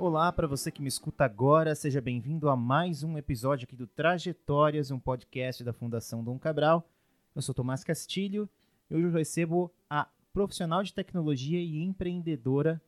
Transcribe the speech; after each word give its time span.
Olá 0.00 0.30
para 0.30 0.46
você 0.46 0.70
que 0.70 0.80
me 0.80 0.86
escuta 0.86 1.24
agora, 1.24 1.74
seja 1.74 2.00
bem-vindo 2.00 2.48
a 2.48 2.54
mais 2.54 3.02
um 3.02 3.18
episódio 3.18 3.64
aqui 3.64 3.74
do 3.74 3.88
Trajetórias, 3.88 4.92
um 4.92 4.98
podcast 5.00 5.64
da 5.64 5.72
Fundação 5.72 6.22
Dom 6.22 6.38
Cabral. 6.38 6.88
Eu 7.34 7.42
sou 7.42 7.52
Tomás 7.52 7.82
Castilho 7.82 8.48
e 8.88 8.94
hoje 8.94 9.06
eu 9.06 9.10
recebo 9.10 9.74
a 9.90 10.08
profissional 10.32 10.84
de 10.84 10.94
tecnologia 10.94 11.58
e 11.58 11.82
empreendedora 11.82 12.80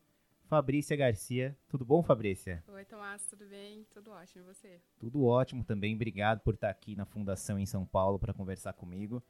Fabrícia 0.45 0.95
Garcia. 0.95 1.53
Tudo 1.67 1.83
bom, 1.83 2.01
Fabrícia? 2.01 2.63
Oi, 2.69 2.85
Tomás, 2.85 3.27
tudo 3.27 3.45
bem? 3.45 3.85
Tudo 3.93 4.11
ótimo, 4.11 4.45
e 4.45 4.53
você? 4.53 4.79
Tudo 4.97 5.25
ótimo 5.25 5.65
também, 5.65 5.93
obrigado 5.93 6.39
por 6.39 6.53
estar 6.53 6.69
aqui 6.69 6.95
na 6.95 7.03
Fundação 7.03 7.59
em 7.59 7.65
São 7.65 7.85
Paulo 7.85 8.19
para 8.19 8.33
conversar 8.33 8.71
comigo. 8.71 9.21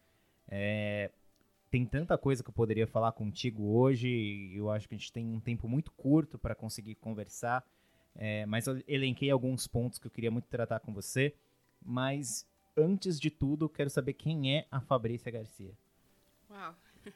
É, 0.47 1.09
tem 1.71 1.85
tanta 1.85 2.17
coisa 2.17 2.43
que 2.43 2.49
eu 2.49 2.53
poderia 2.53 2.85
falar 2.85 3.13
contigo 3.13 3.63
hoje, 3.63 4.51
eu 4.53 4.69
acho 4.69 4.89
que 4.89 4.93
a 4.93 4.97
gente 4.97 5.11
tem 5.11 5.25
um 5.25 5.39
tempo 5.39 5.69
muito 5.69 5.89
curto 5.91 6.37
para 6.37 6.53
conseguir 6.53 6.95
conversar, 6.95 7.65
é, 8.13 8.45
mas 8.45 8.67
eu 8.67 8.83
elenquei 8.85 9.31
alguns 9.31 9.67
pontos 9.67 9.97
que 9.97 10.05
eu 10.05 10.11
queria 10.11 10.29
muito 10.29 10.49
tratar 10.49 10.81
com 10.81 10.93
você, 10.93 11.33
mas 11.81 12.45
antes 12.75 13.17
de 13.17 13.31
tudo, 13.31 13.69
quero 13.69 13.89
saber 13.89 14.13
quem 14.13 14.57
é 14.57 14.67
a 14.69 14.81
Fabrícia 14.81 15.31
Garcia. 15.31 15.73
Uau! 16.49 16.75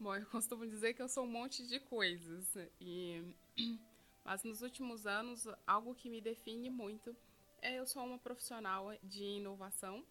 Bom, 0.00 0.16
eu 0.16 0.24
costumo 0.26 0.66
dizer 0.66 0.94
que 0.94 1.02
eu 1.02 1.08
sou 1.08 1.24
um 1.24 1.30
monte 1.30 1.66
de 1.66 1.78
coisas. 1.78 2.56
E... 2.80 3.22
Mas 4.22 4.44
nos 4.44 4.60
últimos 4.60 5.06
anos, 5.06 5.48
algo 5.66 5.94
que 5.94 6.08
me 6.08 6.20
define 6.20 6.68
muito 6.68 7.16
é 7.62 7.78
eu 7.78 7.86
sou 7.86 8.04
uma 8.04 8.18
profissional 8.18 8.92
de 9.02 9.24
inovação. 9.24 10.04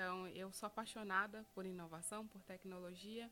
Então, 0.00 0.26
eu 0.28 0.50
sou 0.50 0.66
apaixonada 0.66 1.44
por 1.54 1.66
inovação, 1.66 2.26
por 2.26 2.40
tecnologia. 2.44 3.30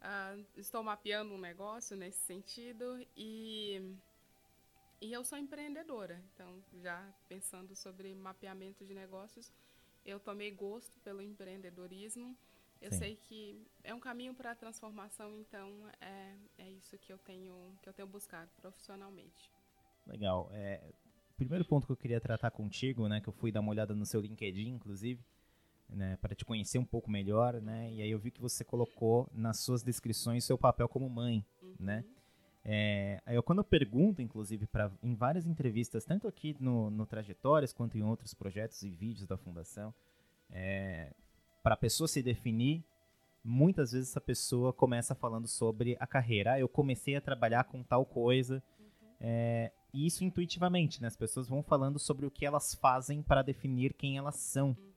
Uh, 0.00 0.42
estou 0.56 0.82
mapeando 0.82 1.34
um 1.34 1.38
negócio 1.38 1.94
nesse 1.94 2.18
sentido 2.20 3.06
e, 3.14 3.94
e 5.02 5.12
eu 5.12 5.22
sou 5.22 5.36
empreendedora. 5.36 6.18
Então, 6.32 6.64
já 6.82 7.06
pensando 7.28 7.76
sobre 7.76 8.14
mapeamento 8.14 8.86
de 8.86 8.94
negócios, 8.94 9.52
eu 10.06 10.18
tomei 10.18 10.50
gosto 10.50 10.98
pelo 11.00 11.20
empreendedorismo 11.20 12.34
eu 12.80 12.90
Sim. 12.90 12.98
sei 12.98 13.16
que 13.16 13.62
é 13.84 13.94
um 13.94 14.00
caminho 14.00 14.34
para 14.34 14.50
a 14.50 14.54
transformação, 14.56 15.38
então 15.38 15.88
é, 16.00 16.34
é 16.58 16.68
isso 16.68 16.98
que 16.98 17.12
eu 17.12 17.18
tenho 17.18 17.54
que 17.80 17.88
eu 17.88 17.92
tenho 17.92 18.08
buscado 18.08 18.50
profissionalmente. 18.60 19.52
Legal. 20.04 20.50
É, 20.52 20.92
primeiro 21.36 21.64
ponto 21.64 21.86
que 21.86 21.92
eu 21.92 21.96
queria 21.96 22.20
tratar 22.20 22.50
contigo, 22.50 23.06
né, 23.08 23.20
que 23.20 23.28
eu 23.28 23.32
fui 23.32 23.52
dar 23.52 23.60
uma 23.60 23.70
olhada 23.70 23.94
no 23.94 24.04
seu 24.04 24.20
LinkedIn, 24.20 24.68
inclusive, 24.68 25.24
né, 25.94 26.16
para 26.20 26.34
te 26.34 26.44
conhecer 26.44 26.78
um 26.78 26.84
pouco 26.84 27.10
melhor, 27.10 27.60
né, 27.60 27.90
e 27.92 28.02
aí 28.02 28.10
eu 28.10 28.18
vi 28.18 28.30
que 28.30 28.40
você 28.40 28.64
colocou 28.64 29.28
nas 29.32 29.58
suas 29.60 29.82
descrições 29.82 30.44
seu 30.44 30.58
papel 30.58 30.88
como 30.88 31.08
mãe, 31.08 31.44
uhum. 31.62 31.74
né. 31.78 32.04
É, 32.64 33.20
eu, 33.26 33.42
quando 33.42 33.58
eu 33.58 33.64
pergunto, 33.64 34.22
inclusive, 34.22 34.66
pra, 34.66 34.90
em 35.02 35.14
várias 35.14 35.46
entrevistas, 35.46 36.04
tanto 36.04 36.28
aqui 36.28 36.56
no, 36.60 36.90
no 36.90 37.04
Trajetórias 37.04 37.72
quanto 37.72 37.98
em 37.98 38.02
outros 38.02 38.34
projetos 38.34 38.82
e 38.82 38.90
vídeos 38.90 39.26
da 39.26 39.36
Fundação, 39.36 39.92
é, 40.48 41.12
para 41.62 41.74
a 41.74 41.76
pessoa 41.76 42.06
se 42.06 42.22
definir, 42.22 42.84
muitas 43.44 43.92
vezes 43.92 44.10
essa 44.10 44.20
pessoa 44.20 44.72
começa 44.72 45.14
falando 45.14 45.48
sobre 45.48 45.96
a 45.98 46.06
carreira. 46.06 46.52
Ah, 46.52 46.60
eu 46.60 46.68
comecei 46.68 47.16
a 47.16 47.20
trabalhar 47.20 47.64
com 47.64 47.82
tal 47.82 48.04
coisa. 48.04 48.62
Uhum. 48.78 48.86
É, 49.20 49.72
e 49.92 50.06
isso 50.06 50.24
intuitivamente, 50.24 51.00
né? 51.00 51.08
As 51.08 51.16
pessoas 51.16 51.48
vão 51.48 51.62
falando 51.62 51.98
sobre 51.98 52.26
o 52.26 52.30
que 52.30 52.46
elas 52.46 52.74
fazem 52.74 53.22
para 53.22 53.42
definir 53.42 53.92
quem 53.94 54.16
elas 54.16 54.36
são. 54.36 54.68
Uhum. 54.68 54.91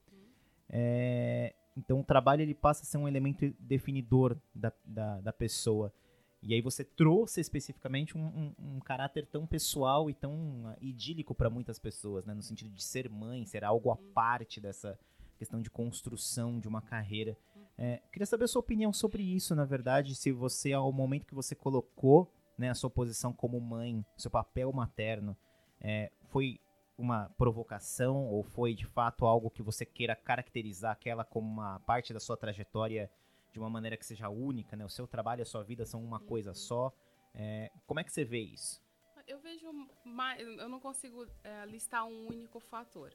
É, 0.70 1.54
então 1.78 2.00
o 2.00 2.04
trabalho 2.04 2.42
ele 2.42 2.54
passa 2.54 2.84
a 2.84 2.86
ser 2.86 2.98
um 2.98 3.08
elemento 3.08 3.54
definidor 3.60 4.38
da, 4.54 4.72
da, 4.86 5.22
da 5.22 5.34
pessoa. 5.34 5.94
E 6.42 6.54
aí 6.54 6.62
você 6.62 6.84
trouxe 6.84 7.42
especificamente 7.42 8.18
um, 8.18 8.26
um, 8.26 8.76
um, 8.76 8.80
caráter 8.80 9.26
tão 9.26 9.48
pessoal 9.48 10.10
e 10.10 10.14
tão 10.14 10.76
idílico 10.80 11.34
para 11.34 11.50
muitas 11.50 11.80
pessoas, 11.80 12.24
né? 12.24 12.34
No 12.36 12.44
sentido 12.44 12.70
de 12.70 12.84
ser 12.84 13.10
mãe, 13.10 13.46
ser 13.46 13.64
algo 13.64 13.90
à 13.90 13.98
parte 14.14 14.62
dessa, 14.62 14.98
questão 15.38 15.62
de 15.62 15.70
construção 15.70 16.60
de 16.60 16.68
uma 16.68 16.82
carreira. 16.82 17.38
É, 17.78 18.02
queria 18.12 18.26
saber 18.26 18.46
a 18.46 18.48
sua 18.48 18.62
opinião 18.62 18.94
sobre 18.94 19.22
isso, 19.22 19.56
na 19.56 19.66
verdade, 19.66 20.16
se 20.16 20.32
você, 20.32 20.74
ao 20.74 20.92
momento 20.92 21.26
que 21.26 21.36
você 21.36 21.54
colocou 21.54 22.32
né, 22.58 22.70
a 22.70 22.76
sua 22.76 22.90
posição 22.90 23.34
como 23.34 23.60
mãe, 23.60 24.04
seu 24.18 24.32
papel 24.32 24.72
materno, 24.72 25.36
é, 25.82 26.12
foi 26.30 26.60
uma 26.98 27.30
provocação 27.38 28.26
ou 28.28 28.44
foi 28.44 28.74
de 28.74 28.86
fato 28.86 29.26
algo 29.26 29.50
que 29.50 29.62
você 29.62 29.86
queira 29.86 30.16
caracterizar 30.16 30.92
aquela 30.92 31.26
como 31.26 31.48
uma 31.48 31.80
parte 31.82 32.14
da 32.14 32.20
sua 32.20 32.38
trajetória 32.38 33.12
de 33.52 33.60
uma 33.60 33.70
maneira 33.70 33.98
que 33.98 34.06
seja 34.06 34.30
única, 34.30 34.76
né? 34.76 34.86
O 34.86 34.90
seu 34.90 35.08
trabalho 35.08 35.42
e 35.42 35.44
a 35.44 35.46
sua 35.46 35.64
vida 35.64 35.86
são 35.86 36.04
uma 36.04 36.20
coisa 36.20 36.54
só. 36.54 36.94
É, 37.34 37.72
como 37.86 38.00
é 38.00 38.04
que 38.04 38.12
você 38.12 38.24
vê 38.24 38.40
isso? 38.40 38.84
Eu 39.28 39.40
vejo 39.40 39.72
mais, 40.04 40.40
eu 40.40 40.70
não 40.70 40.80
consigo 40.80 41.26
é, 41.44 41.66
listar 41.66 42.06
um 42.06 42.28
único 42.28 42.60
fator. 42.60 43.14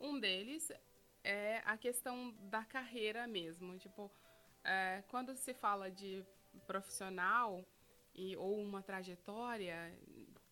Um 0.00 0.20
deles 0.20 0.70
é 1.24 1.62
a 1.64 1.76
questão 1.76 2.34
da 2.50 2.64
carreira 2.64 3.26
mesmo. 3.26 3.78
Tipo, 3.78 4.10
é, 4.64 5.02
quando 5.08 5.34
se 5.34 5.54
fala 5.54 5.90
de 5.90 6.24
profissional 6.66 7.64
e, 8.14 8.36
ou 8.36 8.60
uma 8.60 8.82
trajetória 8.82 9.96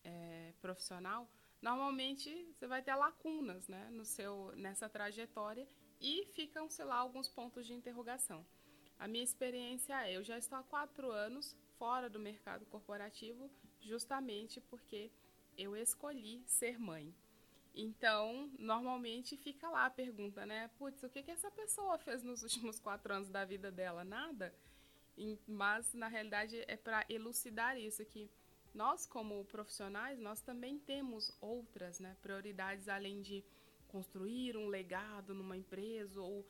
é, 0.03 0.53
profissional, 0.61 1.27
normalmente 1.65 2.29
você 2.53 2.67
vai 2.67 2.83
ter 2.83 2.93
lacunas 2.93 3.67
né, 3.67 3.89
no 3.89 4.05
seu, 4.05 4.53
nessa 4.55 4.87
trajetória 4.87 5.67
e 5.99 6.23
ficam, 6.35 6.69
sei 6.69 6.85
lá, 6.85 6.97
alguns 6.97 7.27
pontos 7.27 7.65
de 7.65 7.73
interrogação. 7.73 8.45
A 8.99 9.07
minha 9.07 9.23
experiência 9.23 10.07
é, 10.07 10.15
eu 10.15 10.23
já 10.23 10.37
estou 10.37 10.59
há 10.59 10.63
quatro 10.63 11.11
anos 11.11 11.57
fora 11.79 12.07
do 12.07 12.19
mercado 12.19 12.67
corporativo, 12.67 13.49
justamente 13.81 14.61
porque 14.61 15.11
eu 15.57 15.75
escolhi 15.75 16.43
ser 16.45 16.79
mãe. 16.79 17.11
Então, 17.73 18.51
normalmente 18.59 19.35
fica 19.35 19.67
lá 19.67 19.87
a 19.87 19.89
pergunta, 19.89 20.45
né? 20.45 20.69
Putz, 20.77 21.01
o 21.01 21.09
que, 21.09 21.23
que 21.23 21.31
essa 21.31 21.49
pessoa 21.49 21.97
fez 21.97 22.21
nos 22.21 22.43
últimos 22.43 22.79
quatro 22.79 23.11
anos 23.11 23.27
da 23.27 23.43
vida 23.43 23.71
dela? 23.71 24.03
Nada. 24.03 24.53
Mas, 25.47 25.93
na 25.95 26.07
realidade, 26.07 26.63
é 26.67 26.77
para 26.77 27.03
elucidar 27.09 27.75
isso, 27.75 28.05
que 28.05 28.29
nós, 28.75 29.05
como 29.05 29.43
profissionais, 29.45 30.19
nós 30.19 30.41
também 30.41 30.77
temos 30.77 31.35
outras 31.41 31.99
né, 31.99 32.15
prioridades, 32.21 32.87
além 32.87 33.21
de 33.21 33.43
construir 33.87 34.57
um 34.57 34.67
legado 34.67 35.33
numa 35.33 35.55
empresa 35.55 36.21
ou 36.21 36.45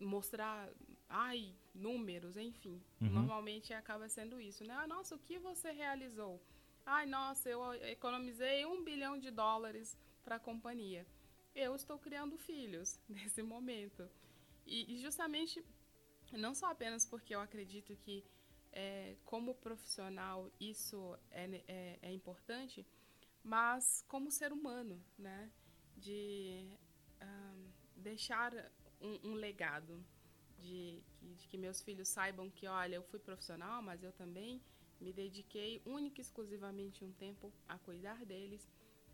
mostrar, 0.00 0.70
ai, 1.08 1.52
números, 1.74 2.36
enfim. 2.36 2.80
Uhum. 3.00 3.10
Normalmente 3.10 3.74
acaba 3.74 4.08
sendo 4.08 4.40
isso, 4.40 4.64
né? 4.64 4.74
Ah, 4.74 4.86
nossa, 4.86 5.16
o 5.16 5.18
que 5.18 5.38
você 5.38 5.72
realizou? 5.72 6.40
Ai, 6.86 7.06
nossa, 7.06 7.48
eu 7.48 7.74
economizei 7.86 8.64
um 8.66 8.84
bilhão 8.84 9.18
de 9.18 9.30
dólares 9.30 9.96
para 10.22 10.36
a 10.36 10.40
companhia. 10.40 11.06
Eu 11.54 11.74
estou 11.74 11.98
criando 11.98 12.38
filhos 12.38 13.00
nesse 13.08 13.42
momento. 13.42 14.08
E, 14.66 14.94
e, 14.94 14.98
justamente, 14.98 15.64
não 16.32 16.54
só 16.54 16.70
apenas 16.70 17.04
porque 17.04 17.34
eu 17.34 17.40
acredito 17.40 17.96
que, 17.96 18.24
é, 18.74 19.16
como 19.24 19.54
profissional, 19.54 20.50
isso 20.60 21.16
é, 21.30 21.62
é, 21.68 21.98
é, 22.02 22.12
importante, 22.12 22.84
mas 23.42 24.04
como 24.08 24.30
ser 24.30 24.52
humano, 24.52 25.00
né? 25.16 25.50
De 25.96 26.76
um, 27.22 27.70
deixar 27.96 28.52
um, 29.00 29.30
um 29.30 29.34
legado, 29.34 30.04
de, 30.58 31.02
de 31.22 31.46
que 31.48 31.56
meus 31.56 31.80
filhos 31.82 32.08
saibam 32.08 32.50
que, 32.50 32.66
olha, 32.66 32.96
eu 32.96 33.02
fui 33.04 33.20
profissional, 33.20 33.80
mas 33.80 34.02
eu 34.02 34.12
também 34.12 34.60
me 35.00 35.12
dediquei 35.12 35.80
única 35.84 36.20
e 36.20 36.22
exclusivamente 36.22 37.04
um 37.04 37.12
tempo 37.12 37.52
a 37.68 37.78
cuidar 37.78 38.24
deles 38.24 38.68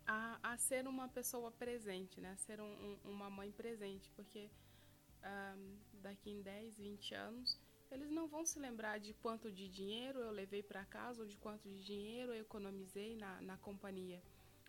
a, 0.07 0.39
a 0.41 0.57
ser 0.57 0.87
uma 0.87 1.07
pessoa 1.07 1.51
presente, 1.51 2.19
né? 2.19 2.31
A 2.31 2.37
ser 2.37 2.59
um, 2.59 2.65
um, 2.65 3.11
uma 3.11 3.29
mãe 3.29 3.51
presente, 3.51 4.09
porque 4.15 4.49
um, 5.23 5.77
daqui 6.01 6.31
em 6.31 6.41
10, 6.41 6.77
20 6.77 7.13
anos 7.13 7.59
eles 7.91 8.09
não 8.09 8.27
vão 8.27 8.45
se 8.45 8.57
lembrar 8.57 8.99
de 8.99 9.13
quanto 9.13 9.51
de 9.51 9.67
dinheiro 9.67 10.19
eu 10.19 10.31
levei 10.31 10.63
para 10.63 10.85
casa 10.85 11.21
ou 11.21 11.27
de 11.27 11.37
quanto 11.37 11.67
de 11.69 11.83
dinheiro 11.83 12.33
eu 12.33 12.41
economizei 12.41 13.15
na, 13.15 13.41
na 13.41 13.57
companhia. 13.57 14.21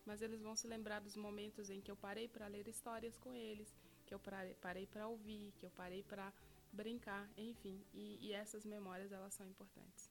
Mas 0.04 0.20
eles 0.20 0.42
vão 0.42 0.56
se 0.56 0.66
lembrar 0.66 1.00
dos 1.00 1.16
momentos 1.16 1.70
em 1.70 1.80
que 1.80 1.90
eu 1.90 1.96
parei 1.96 2.26
para 2.26 2.48
ler 2.48 2.66
histórias 2.66 3.16
com 3.16 3.32
eles, 3.32 3.72
que 4.04 4.12
eu 4.12 4.20
parei 4.60 4.86
para 4.86 5.06
ouvir, 5.06 5.52
que 5.58 5.64
eu 5.64 5.70
parei 5.70 6.02
para 6.02 6.32
brincar, 6.72 7.30
enfim. 7.36 7.80
E, 7.94 8.18
e, 8.20 8.32
essas 8.32 8.64
memórias 8.64 9.12
elas 9.12 9.32
são 9.34 9.46
importantes. 9.46 10.10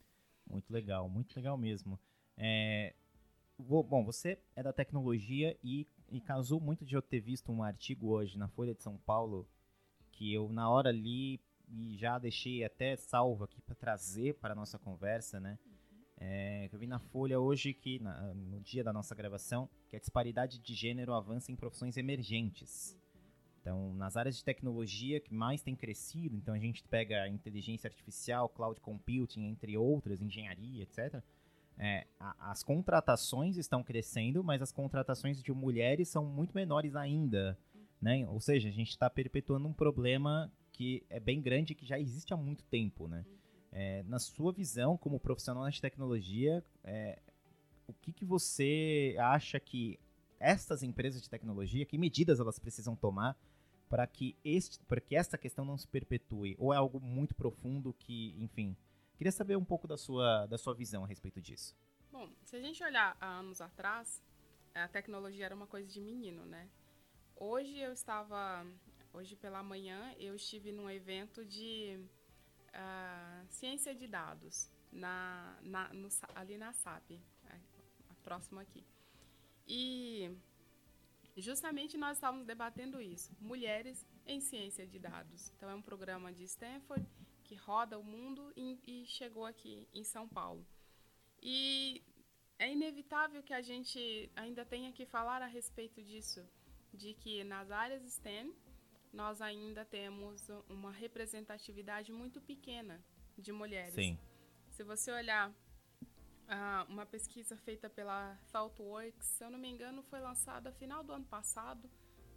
Muito 0.50 0.72
legal, 0.72 1.10
muito 1.10 1.36
legal 1.36 1.58
mesmo. 1.58 2.00
É, 2.38 2.96
bom, 3.60 4.06
você 4.06 4.40
é 4.56 4.64
da 4.64 4.72
tecnologia 4.72 5.58
e, 5.62 5.86
e 6.10 6.22
casou 6.22 6.62
muito 6.62 6.86
de 6.86 6.96
eu 6.96 7.02
ter 7.02 7.20
visto 7.20 7.52
um 7.52 7.62
artigo 7.62 8.08
hoje 8.08 8.38
na 8.38 8.48
Folha 8.48 8.74
de 8.74 8.82
São 8.82 8.98
Paulo 8.98 9.48
que 10.12 10.34
eu 10.34 10.50
na 10.50 10.70
hora 10.70 10.92
li 10.92 11.42
e 11.72 11.98
já 11.98 12.20
deixei 12.20 12.64
até 12.64 12.96
salvo 12.96 13.46
aqui 13.46 13.62
para 13.62 13.76
trazer 13.76 14.36
para 14.36 14.54
a 14.54 14.56
nossa 14.56 14.78
conversa, 14.78 15.40
né? 15.40 15.58
É, 16.18 16.70
eu 16.72 16.78
vi 16.78 16.86
na 16.86 17.00
Folha 17.00 17.40
hoje 17.40 17.74
que, 17.74 17.98
na, 18.00 18.34
no 18.36 18.60
dia 18.62 18.84
da 18.84 18.94
nossa 18.94 19.16
gravação, 19.16 19.68
que 19.90 19.96
a 19.96 20.00
disparidade 20.00 20.60
de 20.60 20.74
gênero 20.76 21.14
avança 21.14 21.52
em 21.52 21.56
profissões 21.56 21.98
emergentes. 21.98 22.96
Então, 23.60 23.94
nas 23.96 24.16
áreas 24.16 24.38
de 24.38 24.44
tecnologia 24.44 25.20
que 25.20 25.34
mais 25.34 25.64
tem 25.64 25.76
crescido, 25.76 26.36
então 26.36 26.54
a 26.54 26.60
gente 26.60 26.84
pega 26.84 27.28
inteligência 27.28 27.88
artificial, 27.88 28.50
cloud 28.50 28.80
computing, 28.82 29.46
entre 29.46 29.78
outras, 29.78 30.22
engenharia, 30.22 30.84
etc 30.84 31.24
é, 31.78 32.06
a, 32.20 32.52
as 32.52 32.64
contratações 32.64 33.58
estão 33.58 33.84
crescendo, 33.84 34.44
mas 34.44 34.62
as 34.62 34.72
contratações 34.72 35.42
de 35.42 35.52
mulheres 35.52 36.10
são 36.10 36.24
muito 36.24 36.54
menores 36.54 36.96
ainda. 36.96 37.58
Né? 38.00 38.28
Ou 38.28 38.40
seja, 38.40 38.70
a 38.70 38.72
gente 38.72 38.90
está 38.90 39.10
perpetuando 39.10 39.68
um 39.68 39.74
problema 39.74 40.52
que 40.82 41.06
é 41.12 41.20
bem 41.20 41.40
grande 41.40 41.74
e 41.74 41.76
que 41.76 41.86
já 41.86 42.00
existe 42.00 42.34
há 42.34 42.38
muito 42.38 42.64
tempo. 42.64 43.08
Né? 43.08 43.24
É, 43.72 44.02
na 44.04 44.18
sua 44.18 44.52
visão, 44.52 44.98
como 44.98 45.20
profissional 45.20 45.70
de 45.70 45.80
tecnologia, 45.80 46.66
é, 46.84 47.22
o 47.86 47.94
que, 47.94 48.12
que 48.12 48.26
você 48.26 49.16
acha 49.20 49.60
que 49.60 50.00
estas 50.40 50.82
empresas 50.82 51.22
de 51.22 51.30
tecnologia, 51.30 51.86
que 51.86 52.00
medidas 52.00 52.40
elas 52.40 52.58
precisam 52.58 52.96
tomar 52.96 53.38
para 53.88 54.08
que, 54.08 54.36
este, 54.44 54.80
para 54.86 55.00
que 55.00 55.16
esta 55.16 55.38
questão 55.38 55.64
não 55.64 55.78
se 55.78 55.88
perpetue? 55.88 56.56
Ou 56.58 56.74
é 56.74 56.78
algo 56.78 57.00
muito 57.00 57.36
profundo 57.36 57.94
que, 57.94 58.36
enfim, 58.40 58.76
queria 59.16 59.32
saber 59.32 59.58
um 59.58 59.66
pouco 59.66 59.88
da 59.88 59.98
sua, 59.98 60.48
da 60.48 60.58
sua 60.58 60.74
visão 60.74 61.04
a 61.04 61.08
respeito 61.08 61.40
disso. 61.40 61.76
Bom, 62.12 62.28
se 62.44 62.56
a 62.56 62.60
gente 62.60 62.84
olhar 62.84 63.16
há 63.22 63.28
anos 63.28 63.62
atrás, 63.62 64.24
a 64.74 64.88
tecnologia 64.88 65.46
era 65.46 65.54
uma 65.54 65.68
coisa 65.68 65.88
de 65.88 66.02
menino, 66.02 66.44
né? 66.44 66.68
Hoje 67.36 67.78
eu 67.78 67.94
estava, 67.94 68.66
hoje 69.14 69.36
pela 69.36 69.62
manhã, 69.64 70.14
eu 70.18 70.36
estive 70.36 70.72
num 70.72 70.90
evento 70.90 71.46
de 71.46 72.00
uh, 72.70 73.46
ciência 73.50 73.94
de 73.94 74.08
dados 74.08 74.70
na, 74.92 75.58
na 75.62 75.94
no, 75.94 76.10
ali 76.36 76.58
na 76.58 76.74
SAP, 76.74 77.20
próximo 78.24 78.60
aqui. 78.60 78.86
E 79.68 80.32
justamente 81.38 81.98
nós 81.98 82.18
estávamos 82.18 82.46
debatendo 82.46 83.02
isso, 83.02 83.32
mulheres 83.40 84.06
em 84.26 84.40
ciência 84.40 84.86
de 84.86 85.00
dados. 85.00 85.52
Então 85.56 85.70
é 85.70 85.76
um 85.76 85.82
programa 85.82 86.32
de 86.32 86.44
Stanford 86.44 87.06
que 87.44 87.56
roda 87.56 88.00
o 88.00 88.04
mundo 88.04 88.52
e, 88.56 88.80
e 88.88 89.06
chegou 89.06 89.46
aqui 89.46 89.88
em 89.94 90.04
São 90.04 90.28
Paulo. 90.28 90.66
E 91.42 92.02
é 92.60 92.72
inevitável 92.72 93.42
que 93.42 93.54
a 93.54 93.62
gente 93.62 94.32
ainda 94.36 94.64
tenha 94.64 94.92
que 94.92 95.06
falar 95.06 95.42
a 95.42 95.48
respeito 95.48 96.02
disso, 96.02 96.48
de 96.94 97.14
que 97.16 97.44
nas 97.44 97.72
áreas 97.72 98.04
STEM 98.04 98.54
nós 99.12 99.42
ainda 99.42 99.84
temos 99.84 100.48
uma 100.70 100.92
representatividade 100.92 102.12
muito 102.12 102.40
pequena 102.42 103.04
de 103.38 103.52
mulheres. 103.52 103.94
Sim. 103.94 104.18
Se 104.70 104.84
você 104.84 105.12
olhar 105.12 105.54
ah, 106.48 106.86
uma 106.90 107.06
pesquisa 107.06 107.58
feita 107.58 107.90
pela 107.90 108.38
ThoughtWorks, 108.52 109.26
se 109.26 109.44
eu 109.44 109.50
não 109.50 109.60
me 109.60 109.70
engano, 109.70 110.02
foi 110.04 110.20
lançada 110.20 110.72
final 110.72 111.04
do 111.04 111.14
ano 111.14 111.26
passado, 111.26 111.90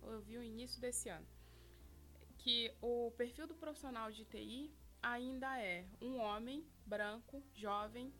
ou 0.02 0.12
eu 0.12 0.20
vi 0.20 0.36
o 0.36 0.42
início 0.42 0.80
desse 0.80 1.08
ano, 1.08 1.26
que 2.38 2.74
o 2.80 3.12
perfil 3.16 3.46
do 3.46 3.54
profissional 3.54 4.10
de 4.10 4.24
TI 4.24 4.72
ainda 5.02 5.60
é 5.60 5.86
um 6.00 6.18
homem 6.18 6.66
branco, 6.86 7.42
jovem, 7.54 8.12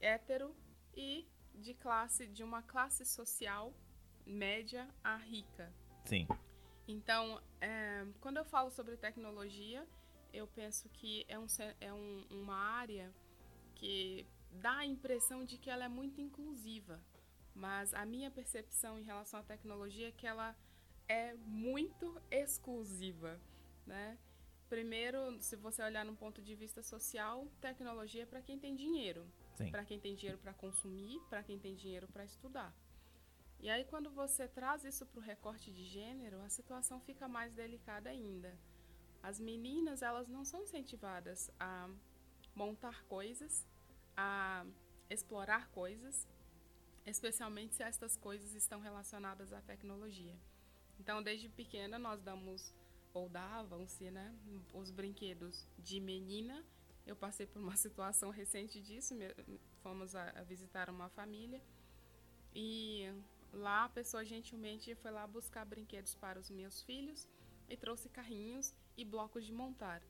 hétero 0.00 0.54
e 0.94 1.28
de 1.54 1.74
classe 1.74 2.26
de 2.26 2.42
uma 2.42 2.62
classe 2.62 3.04
social 3.04 3.74
média 4.24 4.88
a 5.02 5.16
rica. 5.16 5.72
Sim. 6.04 6.26
Então, 6.90 7.40
é, 7.60 8.04
quando 8.20 8.38
eu 8.38 8.44
falo 8.44 8.68
sobre 8.70 8.96
tecnologia, 8.96 9.86
eu 10.32 10.46
penso 10.48 10.88
que 10.88 11.24
é, 11.28 11.38
um, 11.38 11.46
é 11.80 11.92
um, 11.92 12.24
uma 12.30 12.56
área 12.56 13.12
que 13.76 14.26
dá 14.50 14.78
a 14.78 14.84
impressão 14.84 15.44
de 15.44 15.56
que 15.56 15.70
ela 15.70 15.84
é 15.84 15.88
muito 15.88 16.20
inclusiva, 16.20 17.00
mas 17.54 17.94
a 17.94 18.04
minha 18.04 18.28
percepção 18.28 18.98
em 18.98 19.04
relação 19.04 19.38
à 19.38 19.42
tecnologia 19.44 20.08
é 20.08 20.10
que 20.10 20.26
ela 20.26 20.56
é 21.08 21.34
muito 21.34 22.20
exclusiva, 22.28 23.40
né? 23.86 24.18
Primeiro, 24.68 25.40
se 25.40 25.54
você 25.54 25.82
olhar 25.82 26.04
num 26.04 26.16
ponto 26.16 26.42
de 26.42 26.56
vista 26.56 26.82
social, 26.82 27.46
tecnologia 27.60 28.24
é 28.24 28.26
para 28.26 28.42
quem 28.42 28.58
tem 28.58 28.74
dinheiro, 28.74 29.24
para 29.70 29.84
quem 29.84 30.00
tem 30.00 30.16
dinheiro 30.16 30.38
para 30.38 30.54
consumir, 30.54 31.20
para 31.28 31.42
quem 31.42 31.58
tem 31.58 31.74
dinheiro 31.76 32.08
para 32.08 32.24
estudar. 32.24 32.74
E 33.62 33.68
aí, 33.68 33.84
quando 33.84 34.10
você 34.10 34.48
traz 34.48 34.84
isso 34.84 35.04
para 35.04 35.20
o 35.20 35.22
recorte 35.22 35.70
de 35.70 35.84
gênero, 35.84 36.40
a 36.40 36.48
situação 36.48 36.98
fica 37.00 37.28
mais 37.28 37.52
delicada 37.52 38.08
ainda. 38.08 38.58
As 39.22 39.38
meninas, 39.38 40.00
elas 40.00 40.28
não 40.28 40.46
são 40.46 40.62
incentivadas 40.62 41.50
a 41.60 41.90
montar 42.54 43.04
coisas, 43.04 43.66
a 44.16 44.64
explorar 45.10 45.68
coisas, 45.68 46.26
especialmente 47.04 47.74
se 47.74 47.82
estas 47.82 48.16
coisas 48.16 48.54
estão 48.54 48.80
relacionadas 48.80 49.52
à 49.52 49.60
tecnologia. 49.60 50.34
Então, 50.98 51.22
desde 51.22 51.48
pequena, 51.50 51.98
nós 51.98 52.22
damos, 52.22 52.74
ou 53.12 53.28
davam-se, 53.28 54.10
né, 54.10 54.34
os 54.72 54.90
brinquedos 54.90 55.66
de 55.78 56.00
menina. 56.00 56.64
Eu 57.06 57.16
passei 57.16 57.46
por 57.46 57.60
uma 57.60 57.76
situação 57.76 58.30
recente 58.30 58.80
disso, 58.80 59.14
fomos 59.82 60.14
a, 60.14 60.30
visitar 60.44 60.88
uma 60.88 61.10
família 61.10 61.60
e 62.54 63.12
lá 63.52 63.84
a 63.84 63.88
pessoa 63.88 64.24
gentilmente 64.24 64.94
foi 64.96 65.10
lá 65.10 65.26
buscar 65.26 65.64
brinquedos 65.64 66.14
para 66.14 66.38
os 66.38 66.50
meus 66.50 66.82
filhos 66.82 67.28
e 67.68 67.76
trouxe 67.76 68.08
carrinhos 68.08 68.74
e 68.96 69.04
blocos 69.04 69.44
de 69.44 69.52
montar. 69.52 70.02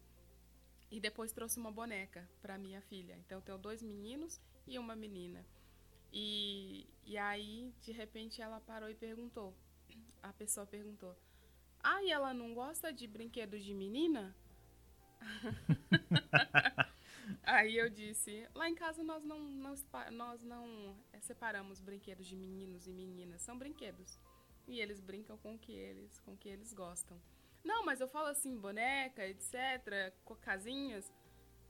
E 0.91 0.99
depois 1.01 1.33
trouxe 1.33 1.59
uma 1.59 1.71
boneca 1.71 2.29
para 2.43 2.59
minha 2.59 2.81
filha. 2.83 3.17
Então 3.19 3.39
eu 3.39 3.43
tenho 3.43 3.59
dois 3.59 3.83
meninos 3.83 4.41
e 4.67 4.79
uma 4.79 4.97
menina. 4.97 5.45
E, 6.13 6.89
e 7.05 7.17
aí, 7.17 7.73
de 7.83 7.93
repente, 7.93 8.43
ela 8.43 8.61
parou 8.61 8.91
e 8.91 8.95
perguntou. 8.95 9.55
A 10.23 10.33
pessoa 10.33 10.67
perguntou: 10.67 11.17
Ah, 11.83 12.03
e 12.03 12.11
ela 12.11 12.35
não 12.35 12.53
gosta 12.55 12.93
de 12.93 13.07
brinquedos 13.07 13.65
de 13.65 13.73
menina? 13.73 14.35
aí 17.51 17.77
eu 17.77 17.89
disse: 17.89 18.49
Lá 18.55 18.69
em 18.69 18.75
casa 18.75 19.03
nós 19.03 19.25
não, 19.25 19.39
não, 19.39 19.75
nós 20.13 20.43
não 20.43 20.97
é, 21.13 21.21
separamos 21.21 21.81
brinquedos 21.81 22.27
de 22.27 22.37
meninos 22.37 22.87
e 22.87 22.93
meninas. 22.93 23.43
São 23.43 23.59
brinquedos. 23.59 24.19
E 24.67 24.81
eles 24.81 25.01
brincam 25.01 25.37
com 25.39 25.55
o 25.55 25.59
que 25.59 25.73
eles, 25.73 26.19
com 26.21 26.33
o 26.33 26.37
que 26.37 26.49
eles 26.49 26.73
gostam. 26.73 27.21
Não, 27.65 27.85
mas 27.85 28.01
eu 28.01 28.09
falo 28.09 28.29
assim, 28.29 28.57
boneca, 28.59 29.27
etc., 29.27 30.15
casinhas. 30.41 31.13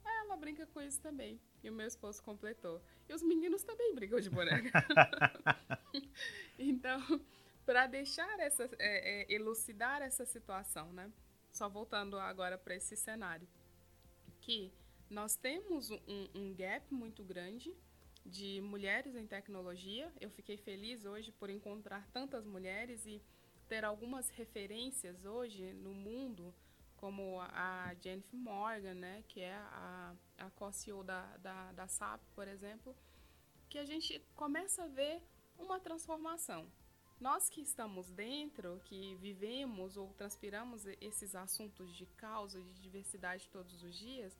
Ela 0.05 0.37
brinca 0.37 0.67
com 0.67 0.81
isso 0.81 1.01
também. 1.01 1.41
E 1.63 1.71
o 1.71 1.73
meu 1.73 1.87
esposo 1.87 2.23
completou. 2.23 2.81
E 3.09 3.15
os 3.15 3.23
meninos 3.23 3.63
também 3.63 3.95
brincam 3.95 4.21
de 4.21 4.31
boneca. 4.31 4.71
então, 6.59 7.01
para 7.67 7.87
deixar 7.87 8.39
essa, 8.39 8.65
é, 8.79 9.23
é, 9.23 9.33
elucidar 9.33 10.03
essa 10.03 10.25
situação, 10.25 10.93
né? 10.93 11.11
Só 11.51 11.69
voltando 11.69 12.19
agora 12.19 12.57
para 12.57 12.77
esse 12.77 12.97
cenário, 12.97 13.49
que 14.41 14.73
nós 15.11 15.35
temos 15.35 15.91
um, 15.91 16.29
um 16.35 16.55
gap 16.55 16.95
muito 16.95 17.25
grande 17.25 17.77
de 18.25 18.61
mulheres 18.61 19.17
em 19.17 19.27
tecnologia. 19.27 20.11
Eu 20.21 20.31
fiquei 20.31 20.57
feliz 20.57 21.05
hoje 21.05 21.33
por 21.33 21.51
encontrar 21.51 22.07
tantas 22.13 22.47
mulheres 22.47 23.05
e 23.05 23.21
ter 23.69 23.85
algumas 23.85 24.31
referências 24.31 25.25
hoje 25.25 25.73
no 25.73 25.93
mundo, 25.93 26.55
como 26.97 27.41
a 27.41 27.93
Jennifer 28.01 28.39
Morgan, 28.39 28.95
né, 28.95 29.25
que 29.27 29.41
é 29.41 29.55
a, 29.55 30.15
a 30.39 30.51
co-CEO 30.51 31.03
da, 31.03 31.37
da, 31.39 31.73
da 31.73 31.89
SAP, 31.89 32.21
por 32.35 32.47
exemplo, 32.47 32.97
que 33.69 33.79
a 33.79 33.85
gente 33.85 34.21
começa 34.37 34.85
a 34.85 34.89
ver 34.89 35.23
uma 35.59 35.81
transformação. 35.81 36.71
Nós 37.19 37.49
que 37.51 37.61
estamos 37.61 38.11
dentro, 38.11 38.81
que 38.85 39.15
vivemos 39.17 39.97
ou 39.97 40.13
transpiramos 40.15 40.87
esses 41.01 41.35
assuntos 41.35 41.95
de 41.95 42.07
causa, 42.07 42.61
de 42.63 42.75
diversidade 42.81 43.49
todos 43.51 43.83
os 43.83 43.95
dias, 43.99 44.39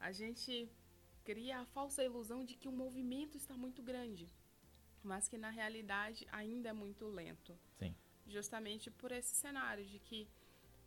a 0.00 0.12
gente 0.12 0.68
cria 1.24 1.60
a 1.60 1.66
falsa 1.66 2.02
ilusão 2.02 2.44
de 2.44 2.54
que 2.54 2.68
o 2.68 2.72
movimento 2.72 3.36
está 3.36 3.56
muito 3.56 3.82
grande, 3.82 4.30
mas 5.02 5.28
que 5.28 5.38
na 5.38 5.50
realidade 5.50 6.26
ainda 6.30 6.70
é 6.70 6.72
muito 6.72 7.06
lento. 7.06 7.58
Sim 7.78 7.94
justamente 8.28 8.90
por 8.90 9.10
esse 9.10 9.34
cenário 9.34 9.84
de 9.84 9.98
que 9.98 10.28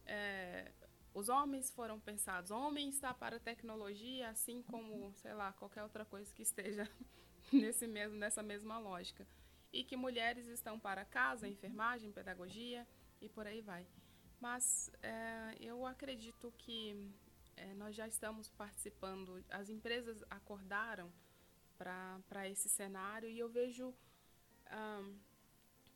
é, 0.06 0.72
os 1.14 1.28
homens 1.28 1.72
foram 1.72 2.00
pensados, 2.00 2.52
homem 2.52 2.90
está 2.90 3.14
para 3.14 3.38
a 3.38 3.40
tecnologia, 3.40 4.30
assim 4.30 4.62
como, 4.64 5.14
sei 5.16 5.34
lá, 5.34 5.52
qualquer 5.54 5.84
outra 5.84 6.06
coisa 6.06 6.34
que 6.34 6.44
esteja 6.44 6.90
nesse 7.52 7.88
mesmo, 7.88 8.18
nessa 8.18 8.42
mesma 8.42 8.78
lógica. 8.78 9.28
E 9.74 9.84
que 9.84 9.96
mulheres 9.96 10.48
estão 10.48 10.80
para 10.80 11.06
casa, 11.06 11.48
enfermagem, 11.48 12.12
pedagogia 12.12 12.88
e 13.22 13.30
por 13.30 13.48
aí 13.48 13.62
vai. 13.62 13.88
Mas 14.40 14.92
é, 15.02 15.56
eu 15.60 15.86
acredito 15.86 16.54
que 16.58 17.10
é, 17.62 17.74
nós 17.76 17.96
já 17.96 18.08
estamos 18.08 18.50
participando, 18.50 19.44
as 19.50 19.70
empresas 19.70 20.24
acordaram 20.30 21.12
para 21.78 22.48
esse 22.50 22.68
cenário 22.70 23.30
e 23.30 23.40
eu 23.40 23.50
vejo. 23.50 23.94
Um, 24.72 25.20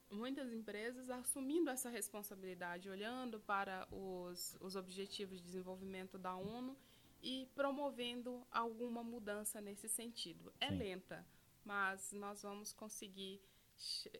muitas 0.10 0.54
empresas 0.54 1.10
assumindo 1.10 1.70
essa 1.70 1.90
responsabilidade, 1.90 2.90
olhando 2.90 3.40
para 3.40 3.88
os, 3.92 4.58
os 4.62 4.76
objetivos 4.76 5.40
de 5.40 5.46
desenvolvimento 5.46 6.18
da 6.18 6.36
ONU 6.36 6.78
e 7.22 7.50
promovendo 7.56 8.46
alguma 8.52 9.04
mudança 9.04 9.60
nesse 9.60 9.90
sentido. 9.90 10.54
É 10.60 10.70
Sim. 10.70 10.78
lenta, 10.78 11.26
mas 11.64 12.12
nós 12.14 12.44
vamos 12.44 12.72
conseguir 12.72 13.42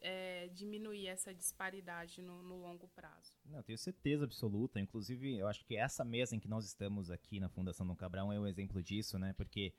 é, 0.02 0.48
diminuir 0.50 1.08
essa 1.08 1.34
disparidade 1.34 2.22
no, 2.22 2.44
no, 2.44 2.58
longo 2.58 2.88
prazo. 2.90 3.34
Não, 3.46 3.64
tenho 3.64 3.78
certeza 3.78 4.26
absoluta. 4.26 4.80
Inclusive, 4.80 5.38
eu 5.38 5.48
acho 5.48 5.64
que 5.66 5.76
essa 5.76 6.04
mesa 6.04 6.36
em 6.36 6.40
que 6.40 6.48
nós 6.48 6.66
estamos 6.66 7.10
aqui 7.10 7.40
na 7.40 7.50
Fundação 7.50 7.86
do 7.86 7.96
Cabrão 7.96 8.32
é 8.32 8.40
um 8.40 8.48
exemplo 8.48 8.82
disso, 8.84 9.18
né? 9.18 9.34
Porque 9.34 9.74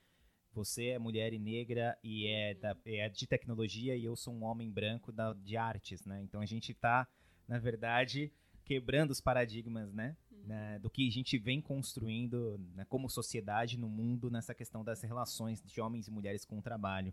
você 0.52 0.88
é 0.88 0.98
mulher 0.98 1.32
e 1.32 1.38
negra 1.38 1.98
e 2.02 2.26
é, 2.26 2.54
da, 2.54 2.76
é 2.84 3.08
de 3.08 3.26
tecnologia 3.26 3.94
e 3.94 4.04
eu 4.04 4.16
sou 4.16 4.34
um 4.34 4.44
homem 4.44 4.70
branco 4.70 5.12
da, 5.12 5.32
de 5.34 5.56
artes, 5.56 6.04
né? 6.04 6.22
Então 6.22 6.40
a 6.40 6.46
gente 6.46 6.72
está, 6.72 7.06
na 7.46 7.58
verdade, 7.58 8.32
quebrando 8.64 9.10
os 9.10 9.20
paradigmas, 9.20 9.92
né? 9.92 10.16
Uhum. 10.30 10.46
né 10.46 10.78
do 10.78 10.88
que 10.88 11.06
a 11.06 11.10
gente 11.10 11.38
vem 11.38 11.60
construindo 11.60 12.58
né, 12.74 12.84
como 12.88 13.08
sociedade 13.08 13.78
no 13.78 13.88
mundo 13.88 14.30
nessa 14.30 14.54
questão 14.54 14.82
das 14.82 15.02
relações 15.02 15.62
de 15.62 15.80
homens 15.80 16.08
e 16.08 16.10
mulheres 16.10 16.44
com 16.44 16.58
o 16.58 16.62
trabalho. 16.62 17.12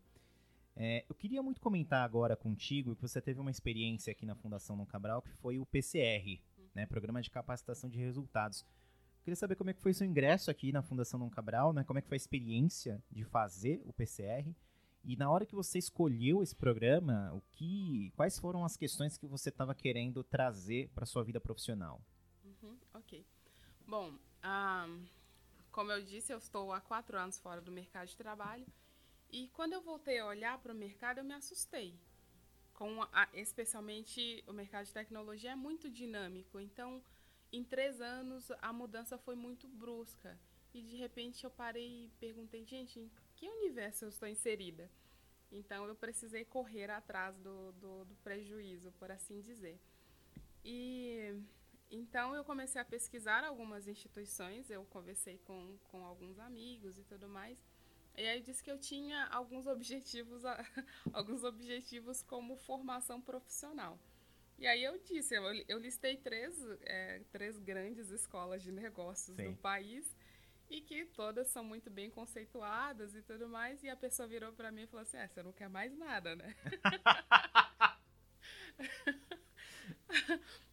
É, 0.76 1.06
eu 1.08 1.14
queria 1.14 1.42
muito 1.44 1.62
comentar 1.62 2.04
agora 2.04 2.36
contigo 2.36 2.96
que 2.96 3.02
você 3.02 3.22
teve 3.22 3.40
uma 3.40 3.52
experiência 3.52 4.12
aqui 4.12 4.26
na 4.26 4.36
Fundação 4.36 4.76
Dom 4.76 4.86
Cabral 4.86 5.22
que 5.22 5.32
foi 5.34 5.60
o 5.60 5.66
PCR, 5.66 6.42
né, 6.74 6.86
Programa 6.88 7.22
de 7.22 7.30
Capacitação 7.30 7.90
de 7.90 8.00
Resultados. 8.00 8.66
Queria 9.24 9.36
saber 9.36 9.56
como 9.56 9.70
é 9.70 9.74
que 9.74 9.82
foi 9.82 9.94
seu 9.94 10.06
ingresso 10.06 10.52
aqui 10.52 10.72
na 10.72 10.82
Fundação 10.82 11.20
Dom 11.20 11.30
Cabral, 11.30 11.72
né? 11.72 11.84
Como 11.86 11.98
é 11.98 12.02
que 12.02 12.10
foi 12.10 12.16
a 12.16 12.18
experiência 12.18 13.02
de 13.10 13.24
fazer 13.24 13.82
o 13.86 13.94
PCR? 13.94 14.54
E 15.06 15.16
na 15.16 15.30
hora 15.30 15.46
que 15.46 15.56
você 15.56 15.80
escolheu 15.80 16.44
esse 16.44 16.54
programa, 16.54 17.32
o 17.34 17.42
que, 17.52 18.12
quais 18.18 18.38
foram 18.38 18.66
as 18.66 18.76
questões 18.76 19.18
que 19.18 19.26
você 19.26 19.48
estava 19.48 19.74
querendo 19.74 20.26
trazer 20.26 20.90
para 20.90 21.06
sua 21.06 21.24
vida 21.24 21.40
profissional? 21.40 22.02
Uhum, 22.44 22.78
ok. 22.94 23.26
Bom, 23.88 24.14
ah, 24.42 24.90
como 25.72 25.92
eu 25.92 26.04
disse, 26.04 26.34
eu 26.34 26.38
estou 26.38 26.74
há 26.74 26.82
quatro 26.82 27.18
anos 27.18 27.40
fora 27.40 27.62
do 27.62 27.72
mercado 27.72 28.10
de 28.10 28.18
trabalho 28.18 28.66
e 29.34 29.48
quando 29.48 29.74
eu 29.74 29.82
voltei 29.82 30.20
a 30.20 30.28
olhar 30.28 30.60
para 30.60 30.72
o 30.72 30.76
mercado, 30.76 31.18
eu 31.18 31.24
me 31.24 31.34
assustei. 31.34 32.00
Com 32.72 33.02
a, 33.02 33.28
especialmente 33.34 34.44
o 34.48 34.54
mercado 34.54 34.86
de 34.86 34.94
tecnologia 34.94 35.52
é 35.52 35.56
muito 35.56 35.90
dinâmico, 35.90 36.60
então 36.60 37.04
em 37.52 37.64
três 37.64 38.00
anos 38.00 38.52
a 38.62 38.72
mudança 38.72 39.18
foi 39.18 39.34
muito 39.34 39.68
brusca. 39.68 40.40
E 40.72 40.84
de 40.84 40.96
repente 40.98 41.44
eu 41.44 41.50
parei 41.50 42.06
e 42.06 42.12
perguntei, 42.20 42.64
gente, 42.64 43.00
em 43.00 43.12
que 43.36 43.50
universo 43.50 44.06
eu 44.06 44.10
estou 44.10 44.28
inserida? 44.28 44.88
Então 45.52 45.88
eu 45.88 45.96
precisei 45.96 46.46
correr 46.46 46.92
atrás 46.92 47.36
do, 47.38 47.72
do, 47.74 48.06
do 48.06 48.16
prejuízo, 48.24 48.92
por 48.94 49.12
assim 49.12 49.42
dizer. 49.42 49.80
E 50.64 51.42
então 51.90 52.36
eu 52.36 52.44
comecei 52.44 52.80
a 52.80 52.86
pesquisar 52.86 53.44
algumas 53.44 53.88
instituições, 53.88 54.70
eu 54.70 54.86
conversei 54.86 55.40
com, 55.40 55.76
com 55.90 56.06
alguns 56.06 56.38
amigos 56.38 57.00
e 57.00 57.04
tudo 57.04 57.28
mais. 57.28 57.64
E 58.16 58.28
aí 58.28 58.42
disse 58.42 58.64
que 58.64 58.70
eu 58.70 58.78
tinha 58.78 59.26
alguns 59.28 59.66
objetivos, 59.66 60.44
alguns 61.12 61.44
objetivos 61.44 62.22
como 62.22 62.56
formação 62.58 63.20
profissional. 63.20 64.00
E 64.58 64.68
aí 64.68 64.84
eu 64.84 64.98
disse, 65.00 65.36
eu, 65.36 65.44
eu 65.68 65.80
listei 65.80 66.18
três, 66.18 66.56
é, 66.82 67.22
três 67.32 67.58
grandes 67.58 68.10
escolas 68.10 68.62
de 68.62 68.72
negócios 68.72 69.36
Sim. 69.36 69.52
do 69.52 69.58
país 69.58 70.16
e 70.70 70.80
que 70.80 71.06
todas 71.06 71.48
são 71.48 71.64
muito 71.64 71.90
bem 71.90 72.10
conceituadas 72.10 73.16
e 73.16 73.22
tudo 73.22 73.50
mais. 73.50 73.84
E 73.84 73.90
a 73.90 73.96
pessoa 73.96 74.28
virou 74.28 74.54
para 74.54 74.72
mim 74.72 74.84
e 74.84 74.88
falou 74.88 75.02
assim: 75.02 75.18
é, 75.18 75.28
você 75.28 75.42
não 75.42 75.52
quer 75.52 75.70
mais 75.70 75.96
nada, 75.98 76.36
né? 76.36 76.56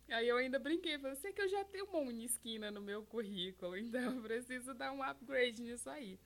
Aí 0.08 0.28
eu 0.28 0.36
ainda 0.36 0.58
brinquei, 0.58 0.98
falei, 0.98 1.16
sei 1.16 1.32
que 1.32 1.40
eu 1.40 1.48
já 1.48 1.64
tenho 1.64 1.84
uma 1.84 2.00
unisquina 2.00 2.70
no 2.70 2.80
meu 2.80 3.04
currículo, 3.04 3.76
então 3.76 4.16
eu 4.16 4.22
preciso 4.22 4.74
dar 4.74 4.92
um 4.92 5.02
upgrade 5.02 5.62
nisso 5.62 5.88
aí. 5.88 6.18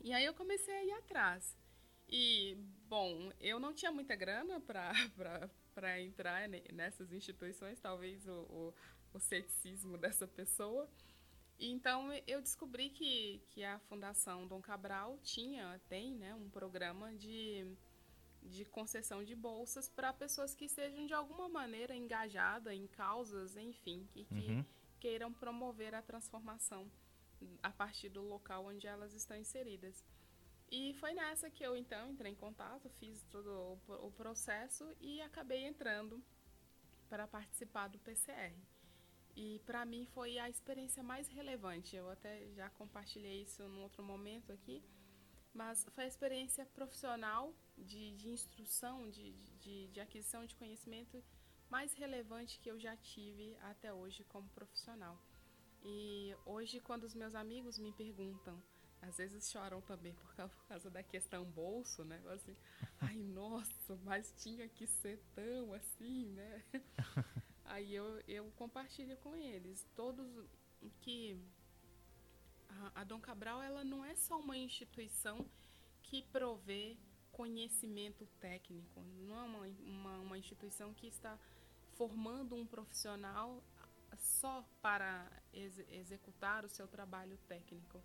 E 0.00 0.12
aí 0.12 0.24
eu 0.24 0.34
comecei 0.34 0.74
a 0.74 0.84
ir 0.84 0.92
atrás. 0.92 1.56
E, 2.08 2.56
bom, 2.88 3.32
eu 3.40 3.58
não 3.58 3.74
tinha 3.74 3.90
muita 3.90 4.14
grana 4.14 4.60
para 4.60 4.92
entrar 6.00 6.48
nessas 6.72 7.12
instituições, 7.12 7.80
talvez 7.80 8.26
o, 8.26 8.32
o, 8.32 8.74
o 9.14 9.18
ceticismo 9.18 9.98
dessa 9.98 10.26
pessoa. 10.26 10.88
Então 11.58 12.12
eu 12.26 12.40
descobri 12.40 12.90
que, 12.90 13.42
que 13.48 13.64
a 13.64 13.78
Fundação 13.80 14.46
Dom 14.46 14.60
Cabral 14.60 15.18
tinha, 15.22 15.80
tem, 15.88 16.14
né, 16.14 16.34
um 16.34 16.50
programa 16.50 17.14
de, 17.14 17.66
de 18.42 18.64
concessão 18.66 19.24
de 19.24 19.34
bolsas 19.34 19.88
para 19.88 20.12
pessoas 20.12 20.54
que 20.54 20.66
estejam 20.66 21.06
de 21.06 21.14
alguma 21.14 21.48
maneira 21.48 21.96
engajadas 21.96 22.74
em 22.74 22.86
causas, 22.86 23.56
enfim, 23.56 24.06
que, 24.12 24.26
que 24.26 24.34
uhum. 24.34 24.64
queiram 25.00 25.32
promover 25.32 25.94
a 25.94 26.02
transformação 26.02 26.90
a 27.62 27.70
partir 27.70 28.08
do 28.08 28.22
local 28.22 28.66
onde 28.66 28.86
elas 28.86 29.12
estão 29.14 29.36
inseridas. 29.36 30.04
E 30.70 30.94
foi 30.94 31.12
nessa 31.14 31.50
que 31.50 31.64
eu 31.64 31.76
então 31.76 32.10
entrei 32.10 32.32
em 32.32 32.36
contato, 32.36 32.88
fiz 32.98 33.22
todo 33.30 33.78
o, 33.86 34.10
processo 34.12 34.84
e 35.00 35.20
acabei 35.22 35.64
entrando 35.64 36.22
para 37.08 37.26
participar 37.26 37.88
do 37.88 37.98
PCR. 38.00 38.52
E 39.36 39.60
para 39.64 39.84
mim 39.84 40.06
foi 40.06 40.38
a 40.38 40.48
experiência 40.48 41.02
mais 41.02 41.28
relevante. 41.28 41.94
Eu 41.94 42.10
até 42.10 42.48
já 42.54 42.68
compartilhei 42.70 43.42
isso 43.42 43.62
num 43.68 43.82
outro 43.82 44.02
momento 44.02 44.50
aqui, 44.50 44.82
mas 45.54 45.86
foi 45.94 46.04
a 46.04 46.08
experiência 46.08 46.66
profissional 46.66 47.54
de, 47.78 48.12
de 48.16 48.28
instrução, 48.30 49.08
de, 49.08 49.32
de, 49.60 49.86
de 49.88 50.00
aquisição 50.00 50.44
de 50.44 50.56
conhecimento 50.56 51.22
mais 51.70 51.94
relevante 51.94 52.58
que 52.58 52.70
eu 52.70 52.78
já 52.78 52.96
tive 52.96 53.56
até 53.62 53.92
hoje 53.92 54.24
como 54.24 54.48
profissional. 54.48 55.20
E 55.88 56.34
hoje, 56.44 56.80
quando 56.80 57.04
os 57.04 57.14
meus 57.14 57.34
amigos 57.34 57.78
me 57.78 57.92
perguntam 57.92 58.60
às 59.02 59.16
vezes 59.18 59.50
choram 59.50 59.80
também 59.82 60.12
por 60.14 60.34
causa 60.68 60.90
da 60.90 61.02
questão 61.02 61.44
bolso, 61.44 62.04
né? 62.04 62.20
Assim, 62.28 62.56
ai, 63.00 63.16
nossa, 63.16 63.96
mas 64.04 64.32
tinha 64.38 64.68
que 64.68 64.86
ser 64.86 65.20
tão 65.34 65.72
assim, 65.72 66.26
né? 66.30 66.64
Aí 67.64 67.94
eu, 67.94 68.20
eu 68.26 68.50
compartilho 68.56 69.16
com 69.18 69.36
eles, 69.36 69.86
todos 69.94 70.26
que 71.00 71.38
a, 72.68 73.00
a 73.00 73.04
Dom 73.04 73.20
Cabral, 73.20 73.62
ela 73.62 73.84
não 73.84 74.04
é 74.04 74.14
só 74.14 74.38
uma 74.38 74.56
instituição 74.56 75.48
que 76.02 76.22
provê 76.22 76.96
conhecimento 77.32 78.26
técnico, 78.40 79.02
não 79.20 79.38
é 79.38 79.42
uma, 79.42 79.66
uma, 79.84 80.18
uma 80.20 80.38
instituição 80.38 80.94
que 80.94 81.06
está 81.06 81.38
formando 81.94 82.54
um 82.54 82.66
profissional 82.66 83.62
só 84.26 84.64
para 84.82 85.30
ex 85.52 85.78
executar 85.88 86.64
o 86.64 86.68
seu 86.68 86.86
trabalho 86.86 87.36
técnico 87.48 88.02